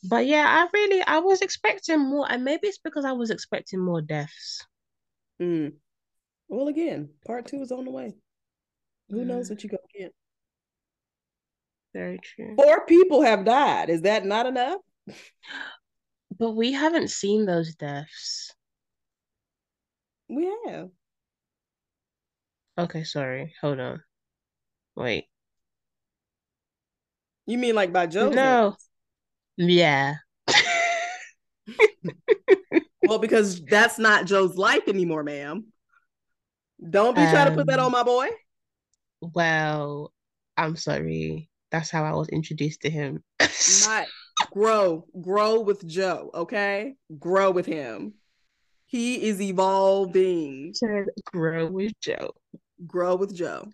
But 0.03 0.25
yeah, 0.25 0.45
I 0.47 0.67
really 0.73 1.03
I 1.05 1.19
was 1.19 1.41
expecting 1.41 1.99
more, 1.99 2.25
and 2.29 2.43
maybe 2.43 2.67
it's 2.67 2.79
because 2.79 3.05
I 3.05 3.11
was 3.11 3.29
expecting 3.29 3.79
more 3.79 4.01
deaths. 4.01 4.65
Mm. 5.41 5.73
Well, 6.47 6.67
again, 6.67 7.09
part 7.25 7.45
two 7.45 7.61
is 7.61 7.71
on 7.71 7.85
the 7.85 7.91
way. 7.91 8.15
Who 9.09 9.25
knows 9.25 9.47
Mm. 9.47 9.49
what 9.51 9.63
you 9.63 9.69
gonna 9.69 9.81
get? 9.97 10.13
Very 11.93 12.19
true. 12.19 12.55
Four 12.55 12.85
people 12.85 13.21
have 13.21 13.45
died. 13.45 13.89
Is 13.89 14.01
that 14.03 14.25
not 14.25 14.45
enough? 14.45 14.81
But 16.37 16.51
we 16.51 16.71
haven't 16.71 17.09
seen 17.09 17.45
those 17.45 17.75
deaths. 17.75 18.55
We 20.29 20.49
have. 20.65 20.89
Okay, 22.77 23.03
sorry. 23.03 23.53
Hold 23.61 23.79
on. 23.79 24.03
Wait. 24.95 25.25
You 27.45 27.57
mean 27.57 27.75
like 27.75 27.91
by 27.91 28.07
Joe's 28.07 28.33
No. 28.33 28.41
hands? 28.71 28.87
Yeah. 29.57 30.15
Well, 33.07 33.19
because 33.19 33.61
that's 33.65 33.97
not 33.99 34.25
Joe's 34.25 34.55
life 34.55 34.87
anymore, 34.87 35.23
ma'am. 35.23 35.65
Don't 36.89 37.15
be 37.15 37.21
trying 37.23 37.49
to 37.49 37.55
put 37.55 37.67
that 37.67 37.79
Um, 37.79 37.87
on 37.87 37.91
my 37.91 38.03
boy. 38.03 38.29
Well, 39.21 40.13
I'm 40.55 40.75
sorry. 40.75 41.49
That's 41.71 41.89
how 41.89 42.03
I 42.05 42.13
was 42.13 42.29
introduced 42.29 42.81
to 42.81 42.89
him. 42.89 43.23
Not 43.85 44.07
grow, 44.51 45.05
grow 45.19 45.61
with 45.61 45.85
Joe. 45.85 46.29
Okay, 46.33 46.95
grow 47.19 47.51
with 47.51 47.65
him. 47.65 48.13
He 48.85 49.27
is 49.27 49.41
evolving. 49.41 50.73
Grow 51.25 51.67
with 51.67 51.93
Joe. 52.01 52.31
Grow 52.85 53.15
with 53.15 53.35
Joe. 53.35 53.67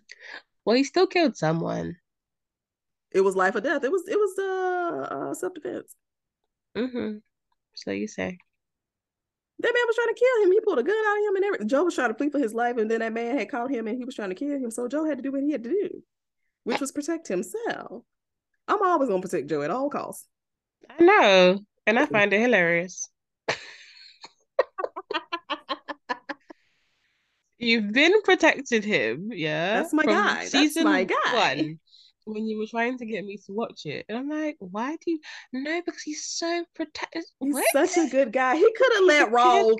Well, 0.64 0.76
he 0.76 0.84
still 0.84 1.06
killed 1.06 1.36
someone. 1.36 1.96
It 3.10 3.22
was 3.22 3.34
life 3.36 3.54
or 3.54 3.60
death. 3.60 3.84
It 3.84 3.92
was 3.92 4.02
it 4.06 4.16
was 4.16 4.38
uh, 4.38 5.14
uh 5.14 5.34
self 5.34 5.54
defense. 5.54 5.94
hmm 6.76 7.18
So 7.74 7.90
you 7.90 8.06
say. 8.06 8.38
That 9.60 9.74
man 9.74 9.82
was 9.88 9.96
trying 9.96 10.14
to 10.14 10.20
kill 10.20 10.44
him. 10.44 10.52
He 10.52 10.60
pulled 10.60 10.78
a 10.78 10.84
gun 10.84 10.94
out 10.94 11.18
of 11.18 11.24
him 11.24 11.36
and 11.36 11.44
everything. 11.44 11.68
Joe 11.68 11.82
was 11.82 11.94
trying 11.96 12.10
to 12.10 12.14
plead 12.14 12.30
for 12.30 12.38
his 12.38 12.54
life, 12.54 12.76
and 12.76 12.88
then 12.88 13.00
that 13.00 13.12
man 13.12 13.36
had 13.36 13.50
caught 13.50 13.72
him 13.72 13.88
and 13.88 13.98
he 13.98 14.04
was 14.04 14.14
trying 14.14 14.28
to 14.28 14.36
kill 14.36 14.56
him. 14.56 14.70
So 14.70 14.86
Joe 14.86 15.04
had 15.04 15.18
to 15.18 15.22
do 15.22 15.32
what 15.32 15.42
he 15.42 15.50
had 15.50 15.64
to 15.64 15.70
do, 15.70 16.02
which 16.62 16.80
was 16.80 16.92
protect 16.92 17.26
himself. 17.26 18.04
I'm 18.68 18.82
always 18.82 19.08
gonna 19.08 19.22
protect 19.22 19.48
Joe 19.48 19.62
at 19.62 19.70
all 19.70 19.90
costs. 19.90 20.28
I 20.88 21.02
know. 21.02 21.58
And 21.86 21.98
I 21.98 22.06
find 22.06 22.32
it 22.32 22.40
hilarious. 22.40 23.08
You've 27.58 27.92
been 27.92 28.22
protecting 28.22 28.82
him, 28.82 29.30
yeah? 29.32 29.80
That's 29.80 29.92
my 29.92 30.04
guy. 30.04 30.34
That's 30.34 30.50
season 30.52 30.84
my 30.84 31.02
guy. 31.02 31.16
one 31.32 31.80
when 32.28 32.46
you 32.46 32.58
were 32.58 32.66
trying 32.66 32.98
to 32.98 33.06
get 33.06 33.24
me 33.24 33.36
to 33.36 33.52
watch 33.52 33.86
it. 33.86 34.04
And 34.08 34.18
I'm 34.18 34.28
like, 34.28 34.56
why 34.58 34.96
do 34.96 35.10
you 35.10 35.20
no, 35.52 35.80
because 35.84 36.02
he's 36.02 36.24
so 36.24 36.64
protective. 36.74 37.22
He's 37.40 37.54
What? 37.54 37.64
such 37.72 37.96
a 37.96 38.08
good 38.10 38.32
guy. 38.32 38.56
He 38.56 38.72
could 38.76 38.92
have 38.94 39.04
let 39.04 39.30
Raul 39.30 39.78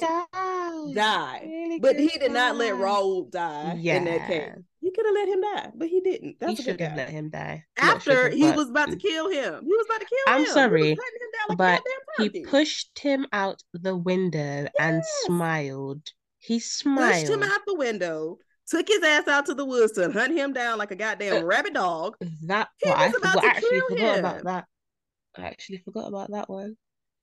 die, 0.95 1.41
Really 1.45 1.79
but 1.81 1.97
he 1.99 2.09
did 2.09 2.33
not 2.33 2.57
let 2.57 2.73
guy. 2.73 2.79
Raul 2.79 3.31
die 3.31 3.75
in 3.75 4.05
that 4.05 4.27
case. 4.27 4.53
He 4.81 4.93
could 4.93 5.07
have 5.07 5.15
let 5.15 5.29
him 5.29 5.41
die, 5.41 5.71
but 5.75 5.89
he 5.89 6.01
didn't. 6.01 6.37
That's 6.41 6.63
He 6.65 6.71
a 6.71 6.75
good 6.75 6.79
guy. 6.79 6.97
let 6.97 7.11
him 7.11 7.31
die. 7.31 7.65
After 7.77 8.31
he 8.31 8.51
was 8.53 8.71
about 8.71 8.89
to 8.91 8.97
mm. 8.97 9.01
kill 9.01 9.29
him, 9.29 9.65
he 9.65 9.69
was 9.69 9.87
about 9.87 10.01
to 10.01 10.07
kill 10.07 10.19
him. 10.19 10.35
I'm 10.35 10.35
him. 10.35 10.39
He 10.39 10.45
was 10.45 10.53
sorry, 10.55 10.95
down 10.95 11.59
like 11.59 11.59
but 11.59 11.83
he 12.19 12.45
pushed 12.45 12.99
him 12.99 13.27
out 13.33 13.63
the 13.75 13.97
window 13.97 14.69
and 14.79 15.03
smiled. 15.25 16.03
He 16.39 16.61
smiled. 16.61 17.13
pushed 17.13 17.29
him 17.29 17.43
out 17.43 17.61
the 17.67 17.75
window, 17.75 18.39
took 18.71 18.89
his 18.89 19.03
ass 19.03 19.29
out 19.29 19.47
to 19.47 19.55
the 19.55 19.65
woods 19.65 19.93
to 19.93 20.11
hunt 20.11 20.37
him 20.37 20.53
down 20.53 20.79
like 20.79 20.91
a 20.91 20.97
goddamn 20.97 21.43
uh, 21.43 21.47
rabbit 21.47 21.75
dog. 21.75 22.17
That 22.47 22.69
He 22.79 22.89
well, 22.89 22.99
I 22.99 23.07
was 23.07 23.17
about 23.17 23.35
forgot, 23.35 23.43
to 23.43 23.49
actually 23.49 23.81
kill 23.81 23.89
forgot 23.89 24.19
about 24.19 24.45
that. 24.45 24.65
I 25.37 25.43
actually 25.47 25.79
forgot 25.79 26.09
about 26.09 26.31
that 26.31 26.49
one. 26.49 26.77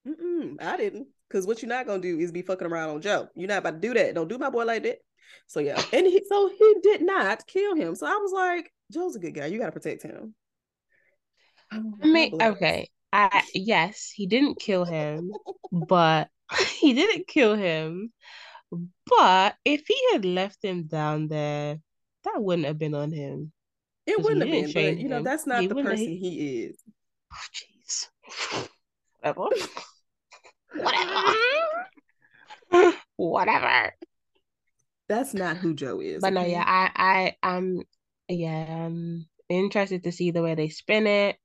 Mm-mm, 0.08 0.62
I 0.62 0.78
didn't. 0.78 1.08
Because 1.28 1.48
what 1.48 1.62
you're 1.62 1.70
not 1.70 1.88
gonna 1.88 2.02
do 2.02 2.20
is 2.20 2.32
be 2.32 2.42
fucking 2.42 2.68
around 2.68 2.90
on 2.90 3.02
Joe. 3.02 3.28
You're 3.36 3.48
not 3.48 3.60
about 3.60 3.82
to 3.82 3.88
do 3.88 3.94
that. 3.96 4.14
Don't 4.16 4.28
do 4.28 4.38
my 4.38 4.50
boy 4.50 4.66
like 4.66 4.84
that. 4.84 5.00
So 5.48 5.60
yeah, 5.60 5.82
and 5.94 6.06
he 6.06 6.22
so 6.28 6.50
he 6.50 6.76
did 6.84 7.02
not 7.02 7.46
kill 7.48 7.76
him. 7.76 7.96
So 7.96 8.06
I 8.06 8.18
was 8.22 8.32
like, 8.32 8.72
Joe's 8.92 9.16
a 9.16 9.20
good 9.20 9.34
guy. 9.34 9.48
You 9.48 9.60
gotta 9.60 9.72
protect 9.72 10.04
him. 10.04 10.36
I 11.72 11.78
oh, 11.78 12.08
mean, 12.08 12.42
okay. 12.42 12.90
I 13.12 13.44
yes, 13.54 14.12
he 14.14 14.28
didn't 14.28 14.60
kill 14.60 14.86
him, 14.86 15.32
but 15.72 16.30
he 16.80 16.94
didn't 16.94 17.28
kill 17.28 17.56
him. 17.56 18.12
But 18.72 19.56
if 19.64 19.84
he 19.88 19.98
had 20.14 20.26
left 20.26 20.64
him 20.64 20.84
down 20.84 21.28
there, 21.28 21.80
that 22.24 22.42
wouldn't 22.42 22.68
have 22.68 22.78
been 22.78 22.96
on 22.96 23.12
him. 23.12 23.52
It 24.06 24.22
wouldn't 24.22 24.42
have 24.42 24.52
been, 24.52 24.72
but 24.72 24.98
you 25.00 25.10
know, 25.10 25.24
that's 25.24 25.48
not 25.48 25.62
He 25.62 25.68
the 25.68 25.76
person 25.76 25.98
he 25.98 26.64
is. 26.64 26.78
Oh, 27.34 27.38
jeez. 27.54 28.70
Whatever. 29.22 29.50
Whatever. 30.76 31.36
Whatever. 33.16 33.92
That's 35.08 35.34
not 35.34 35.58
who 35.58 35.74
Joe 35.74 36.02
is. 36.02 36.22
But 36.22 36.34
no, 36.34 36.44
yeah, 36.44 36.64
I, 36.66 37.36
I, 37.44 37.48
I'm, 37.48 37.82
yeah, 38.28 38.86
I'm 38.86 39.28
interested 39.50 40.04
to 40.04 40.12
see 40.12 40.32
the 40.32 40.42
way 40.42 40.56
they 40.56 40.70
spin 40.70 41.08
it, 41.08 41.38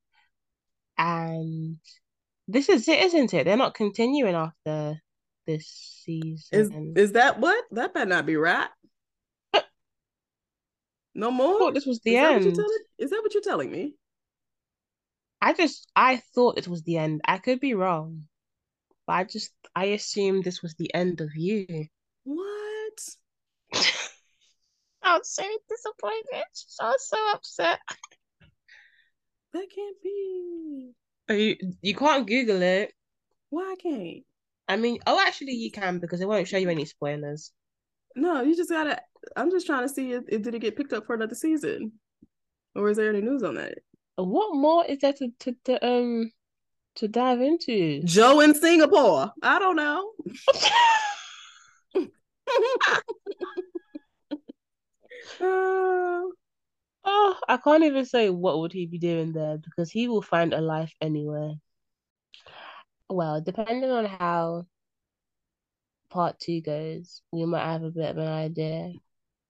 and 0.97 1.79
this 2.49 2.69
is 2.69 2.89
it, 2.89 3.01
isn't 3.01 3.35
it? 3.35 3.45
They're 3.45 3.57
not 3.57 3.75
continuing 3.75 4.35
after 4.35 5.01
this 5.55 6.05
Is 6.53 6.69
season. 6.69 6.93
Is, 6.97 7.07
is 7.07 7.13
that 7.13 7.39
what? 7.41 7.65
That 7.73 7.95
better 7.95 8.07
not 8.07 8.27
be 8.27 8.37
right. 8.37 8.69
No 11.15 11.29
I 11.29 11.33
more. 11.33 11.59
thought 11.59 11.75
this 11.75 11.87
was 11.87 12.01
the 12.01 12.15
is 12.15 12.21
that 12.21 12.33
what 12.33 12.43
you're 12.43 12.49
end. 12.49 12.57
telling? 12.57 12.79
Is 12.99 13.11
that 13.11 13.21
what 13.23 13.35
you're 13.35 13.43
telling 13.43 13.71
me? 13.71 13.95
I 15.43 15.53
just, 15.55 15.91
I 15.97 16.23
thought 16.35 16.59
it 16.59 16.69
was 16.69 16.83
the 16.83 16.99
end. 16.99 17.23
I 17.25 17.39
could 17.39 17.61
be 17.61 17.75
wrong, 17.75 18.25
but 19.07 19.13
I 19.15 19.25
just, 19.25 19.51
I 19.75 19.87
assumed 19.87 20.45
this 20.45 20.63
was 20.63 20.75
the 20.75 20.93
end 20.95 21.21
of 21.21 21.35
you. 21.35 21.87
What? 22.25 23.09
I 25.03 25.17
was 25.19 25.31
so 25.33 25.43
disappointed. 25.69 26.45
I 26.81 26.89
was 26.91 27.09
so 27.09 27.17
upset. 27.33 27.79
That 29.53 29.67
can't 29.75 29.97
be. 30.03 30.93
You, 31.31 31.57
you 31.83 31.95
can't 31.95 32.27
Google 32.27 32.63
it. 32.63 32.93
Why 33.49 33.63
I 33.63 33.77
can't? 33.83 34.25
I 34.71 34.77
mean, 34.77 34.99
oh, 35.07 35.21
actually, 35.27 35.55
you 35.55 35.71
can 35.71 35.99
because 35.99 36.21
it 36.21 36.29
won't 36.29 36.47
show 36.47 36.57
you 36.57 36.71
any 36.71 36.85
spoilers. 36.85 37.51
No, 38.15 38.43
you 38.43 38.57
just 38.57 38.71
gotta. 38.71 39.01
I'm 39.37 39.51
just 39.51 39.67
trying 39.67 39.83
to 39.87 39.93
see 39.93 40.13
if, 40.13 40.25
if 40.29 40.43
did 40.43 40.55
it 40.55 40.61
get 40.61 40.77
picked 40.77 40.93
up 40.93 41.07
for 41.07 41.15
another 41.15 41.35
season, 41.35 41.93
or 42.75 42.89
is 42.89 42.97
there 42.97 43.11
any 43.11 43.21
news 43.21 43.43
on 43.43 43.57
that? 43.57 43.79
What 44.17 44.55
more 44.55 44.85
is 44.87 44.99
there 44.99 45.13
to, 45.15 45.29
to, 45.41 45.57
to 45.65 45.87
um 45.87 46.31
to 46.97 47.09
dive 47.09 47.41
into? 47.41 48.03
Joe 48.05 48.41
in 48.41 48.55
Singapore. 48.55 49.33
I 49.43 49.59
don't 49.59 49.77
know. 49.77 50.13
Uh, 55.43 56.21
Oh, 57.05 57.37
I 57.49 57.57
can't 57.57 57.85
even 57.85 58.05
say 58.05 58.31
what 58.31 58.59
would 58.59 58.73
he 58.73 58.87
be 58.87 58.99
doing 58.99 59.33
there 59.33 59.59
because 59.59 59.91
he 59.91 60.07
will 60.09 60.23
find 60.23 60.53
a 60.53 60.61
life 60.61 60.93
anywhere. 61.01 61.55
Well, 63.11 63.41
depending 63.43 63.91
on 63.91 64.07
how 64.07 64.67
part 66.11 66.39
two 66.41 66.61
goes, 66.61 67.23
we 67.33 67.45
might 67.47 67.65
have 67.73 67.83
a 67.83 67.91
bit 67.91 68.11
of 68.11 68.19
an 68.19 68.29
idea. 68.29 68.93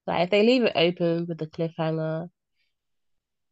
Like 0.07 0.25
if 0.25 0.31
they 0.31 0.43
leave 0.45 0.65
it 0.65 0.73
open 0.77 1.27
with 1.27 1.39
the 1.39 1.47
cliffhanger, 1.47 2.31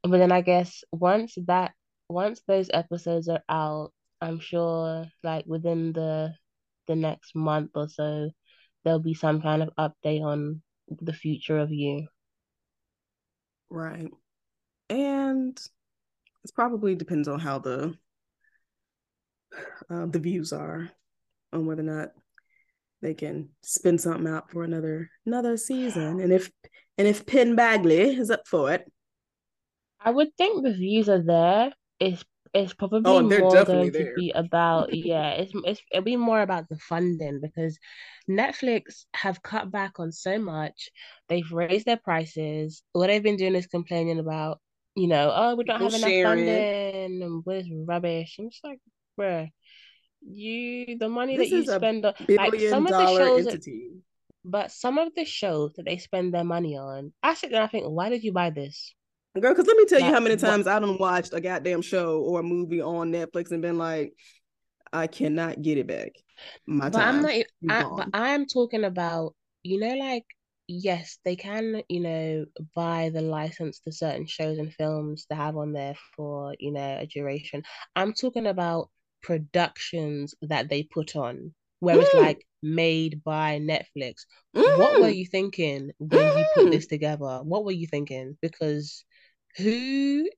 but 0.03 0.19
then 0.19 0.33
I 0.33 0.41
guess 0.41 0.83
once 0.93 1.37
that 1.47 1.75
once 2.09 2.41
those 2.47 2.71
episodes 2.73 3.29
are 3.29 3.43
out, 3.49 3.93
I'm 4.21 4.41
sure 4.41 5.07
like 5.23 5.45
within 5.47 5.93
the 5.93 6.35
the 6.87 6.97
next 6.97 7.35
month 7.35 7.73
or 7.75 7.89
so, 7.89 8.31
there'll 8.85 9.01
be 9.01 9.15
some 9.15 9.43
kind 9.43 9.63
of 9.63 9.71
update 9.79 10.23
on 10.23 10.63
the 10.89 11.13
future 11.13 11.59
of 11.59 11.71
you. 11.73 12.09
right. 13.71 14.11
And 14.91 15.59
it 16.45 16.55
probably 16.55 16.95
depends 16.95 17.29
on 17.29 17.41
how 17.41 17.59
the 17.59 17.97
uh, 19.91 20.07
the 20.07 20.19
views 20.19 20.53
are 20.53 20.91
on 21.53 21.67
whether 21.67 21.83
or 21.83 21.85
not 21.85 22.11
they 23.03 23.15
can 23.15 23.51
spin 23.63 23.99
something 23.99 24.27
out 24.29 24.51
for 24.51 24.65
another 24.65 25.11
another 25.27 25.57
season. 25.57 26.21
And 26.21 26.33
if 26.33 26.51
and 26.99 27.07
if 27.09 27.27
Penn 27.27 27.57
Badgley 27.57 28.19
is 28.19 28.31
up 28.31 28.47
for 28.47 28.73
it, 28.73 28.91
I 30.01 30.11
would 30.11 30.35
think 30.37 30.63
the 30.63 30.73
views 30.73 31.09
are 31.09 31.23
there. 31.23 31.73
It's 32.01 32.25
it's 32.55 32.73
probably 32.73 33.01
Oh, 33.11 33.21
more 33.23 33.63
going 33.65 33.93
to 33.93 34.13
be 34.17 34.31
about 34.33 34.95
yeah, 34.95 35.31
it's 35.33 35.53
it's 35.65 35.83
it'll 35.93 36.05
be 36.05 36.17
more 36.17 36.41
about 36.41 36.69
the 36.69 36.79
funding 36.79 37.41
because 37.41 37.79
Netflix 38.29 39.05
have 39.15 39.43
cut 39.43 39.71
back 39.71 39.99
on 40.01 40.13
so 40.13 40.39
much. 40.39 40.91
They've 41.29 41.51
raised 41.53 41.87
their 41.87 41.97
prices. 41.99 42.83
What 42.93 43.09
they've 43.09 43.23
been 43.23 43.37
doing 43.37 43.55
is 43.55 43.67
complaining 43.67 44.19
about, 44.19 44.61
you 44.95 45.09
know, 45.09 45.33
oh, 45.35 45.55
we 45.57 45.65
don't 45.65 45.79
People 45.79 45.91
have 45.91 45.95
enough 45.95 46.09
sharing. 46.11 46.47
funding 46.47 47.23
and 47.23 47.45
what 47.45 47.57
is 47.57 47.71
rubbish. 47.87 48.37
I'm 48.39 48.51
just 48.51 48.65
like, 48.65 48.81
bruh, 49.19 49.51
you 50.23 50.99
the 50.99 51.09
money 51.09 51.37
this 51.37 51.51
that 51.51 51.57
you 51.57 51.65
spend 51.65 52.05
on 52.07 52.15
like 52.37 52.53
billion 52.53 52.71
some 52.71 52.87
of 52.87 52.93
the 52.93 53.05
dollar 53.05 53.25
shows 53.25 53.45
that 53.45 53.55
entity. 53.55 53.91
but 54.45 54.71
some 54.71 54.99
of 54.99 55.15
the 55.15 55.25
shows 55.25 55.73
that 55.75 55.85
they 55.85 55.99
spend 55.99 56.33
their 56.35 56.45
money 56.45 56.77
on, 56.77 57.13
I 57.23 57.35
sit 57.35 57.51
there 57.51 57.61
and 57.61 57.69
I 57.69 57.71
think, 57.71 57.87
why 57.87 58.09
did 58.09 58.23
you 58.25 58.33
buy 58.33 58.51
this? 58.51 58.95
Girl, 59.39 59.53
because 59.53 59.67
let 59.67 59.77
me 59.77 59.85
tell 59.85 60.01
you 60.01 60.13
how 60.13 60.21
many 60.21 60.35
what- 60.35 60.41
times 60.41 60.67
I 60.67 60.79
don't 60.81 60.99
watched 60.99 61.33
a 61.35 61.41
goddamn 61.41 61.83
show 61.83 62.21
or 62.21 62.41
a 62.41 62.43
movie 62.43 62.81
on 62.81 63.13
Netflix 63.13 63.51
and 63.53 63.63
been 63.63 63.79
like, 63.79 64.15
I 64.93 65.07
cannot 65.07 65.61
get 65.61 65.79
it 65.79 65.87
back. 65.87 66.13
My 66.67 66.89
But 66.89 66.99
time. 66.99 67.09
I'm 67.17 67.23
not. 67.23 67.33
I, 67.69 67.83
but 67.97 68.09
I'm 68.15 68.47
talking 68.47 68.85
about, 68.85 69.35
you 69.63 69.79
know, 69.79 69.95
like 69.95 70.25
yes, 70.69 71.19
they 71.25 71.35
can, 71.35 71.83
you 71.89 72.01
know, 72.01 72.45
buy 72.75 73.11
the 73.13 73.23
license 73.23 73.81
to 73.81 73.93
certain 73.93 74.27
shows 74.27 74.59
and 74.59 74.73
films 74.75 75.27
to 75.27 75.35
have 75.35 75.57
on 75.57 75.73
there 75.73 75.95
for, 76.15 76.55
you 76.59 76.73
know, 76.73 76.99
a 77.01 77.07
duration. 77.07 77.63
I'm 77.97 78.13
talking 78.13 78.47
about 78.47 78.91
productions 79.23 80.35
that 80.43 80.69
they 80.69 80.83
put 80.85 81.17
on, 81.17 81.55
where 81.81 82.01
it's 82.01 82.11
Mm. 82.15 82.21
like 82.21 82.47
made 82.63 83.23
by 83.25 83.59
Netflix. 83.59 84.25
What 84.53 85.01
were 85.01 85.09
Mm. 85.09 85.17
you 85.17 85.27
thinking 85.27 85.91
when 85.99 86.39
you 86.39 86.45
put 86.55 86.67
Mm. 86.67 86.71
this 86.73 86.87
together? 86.87 87.41
What 87.43 87.65
were 87.65 87.73
you 87.73 87.87
thinking? 87.87 88.37
Because 88.41 89.05
who, 89.57 90.29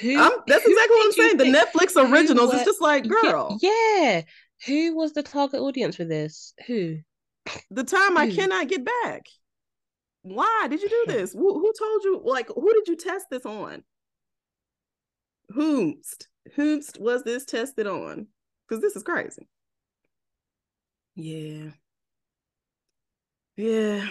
who? 0.00 0.16
I'm, 0.18 0.32
that's 0.46 0.64
who 0.64 0.70
exactly 0.72 0.96
what 0.96 1.06
I'm 1.06 1.12
saying. 1.12 1.36
The 1.38 1.44
Netflix 1.44 1.96
originals 2.10 2.52
were- 2.52 2.58
is 2.58 2.64
just 2.64 2.80
like, 2.80 3.06
girl, 3.06 3.58
yeah. 3.60 4.22
Who 4.66 4.94
was 4.94 5.12
the 5.14 5.22
target 5.22 5.60
audience 5.60 5.96
for 5.96 6.04
this? 6.04 6.54
Who? 6.66 6.98
the 7.70 7.84
time 7.84 8.16
I 8.16 8.30
cannot 8.30 8.68
get 8.68 8.84
back. 8.84 9.26
Why 10.22 10.66
did 10.68 10.82
you 10.82 10.88
do 10.88 11.04
this? 11.08 11.32
Who, 11.32 11.54
who 11.58 11.72
told 11.78 12.04
you? 12.04 12.20
Like, 12.22 12.48
who 12.48 12.74
did 12.74 12.88
you 12.88 12.96
test 12.96 13.26
this 13.30 13.46
on? 13.46 13.82
Whomst? 15.54 16.26
Whomst 16.56 17.00
was 17.00 17.22
this 17.22 17.44
tested 17.44 17.86
on? 17.86 18.26
Because 18.68 18.82
this 18.82 18.96
is 18.96 19.02
crazy. 19.02 19.48
Yeah. 21.14 21.70
Yeah. 23.56 24.08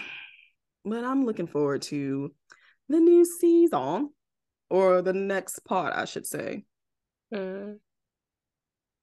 But 0.86 1.04
I'm 1.04 1.26
looking 1.26 1.48
forward 1.48 1.82
to 1.84 2.34
the 2.88 3.00
new 3.00 3.26
season 3.26 4.10
or 4.70 5.02
the 5.02 5.14
next 5.14 5.60
part, 5.66 5.94
I 5.96 6.06
should 6.06 6.26
say. 6.26 6.66
Mm. 7.34 7.80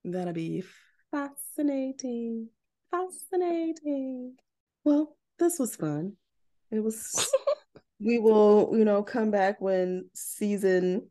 That'll 0.05 0.33
be 0.33 0.63
fascinating. 1.11 2.49
Fascinating. 2.91 4.37
Well, 4.85 5.17
this 5.39 5.59
was 5.59 5.77
fun. 5.77 6.13
It 6.71 6.81
was, 6.81 7.29
we 8.01 8.19
will, 8.19 8.71
you 8.73 8.85
know, 8.85 9.03
come 9.03 9.31
back 9.31 9.61
when 9.61 10.11
season, 10.15 11.09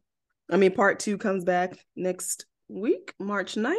I 0.50 0.58
mean, 0.58 0.74
part 0.74 1.00
two 1.00 1.18
comes 1.18 1.44
back 1.44 1.86
next 1.96 2.46
week, 2.68 3.14
March 3.20 3.56
9th. 3.56 3.76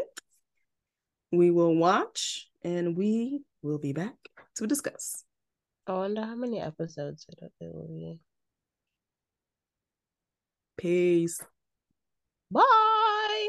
We 1.33 1.51
will 1.51 1.75
watch 1.77 2.49
and 2.63 2.97
we 2.97 3.43
will 3.63 3.79
be 3.79 3.93
back 3.93 4.15
to 4.57 4.67
discuss. 4.67 5.25
I 5.87 5.93
wonder 5.93 6.23
how 6.23 6.35
many 6.35 6.61
episodes 6.61 7.27
it 7.29 7.53
will 7.61 7.89
be. 7.89 8.21
Peace. 10.77 11.41
Bye. 12.51 13.49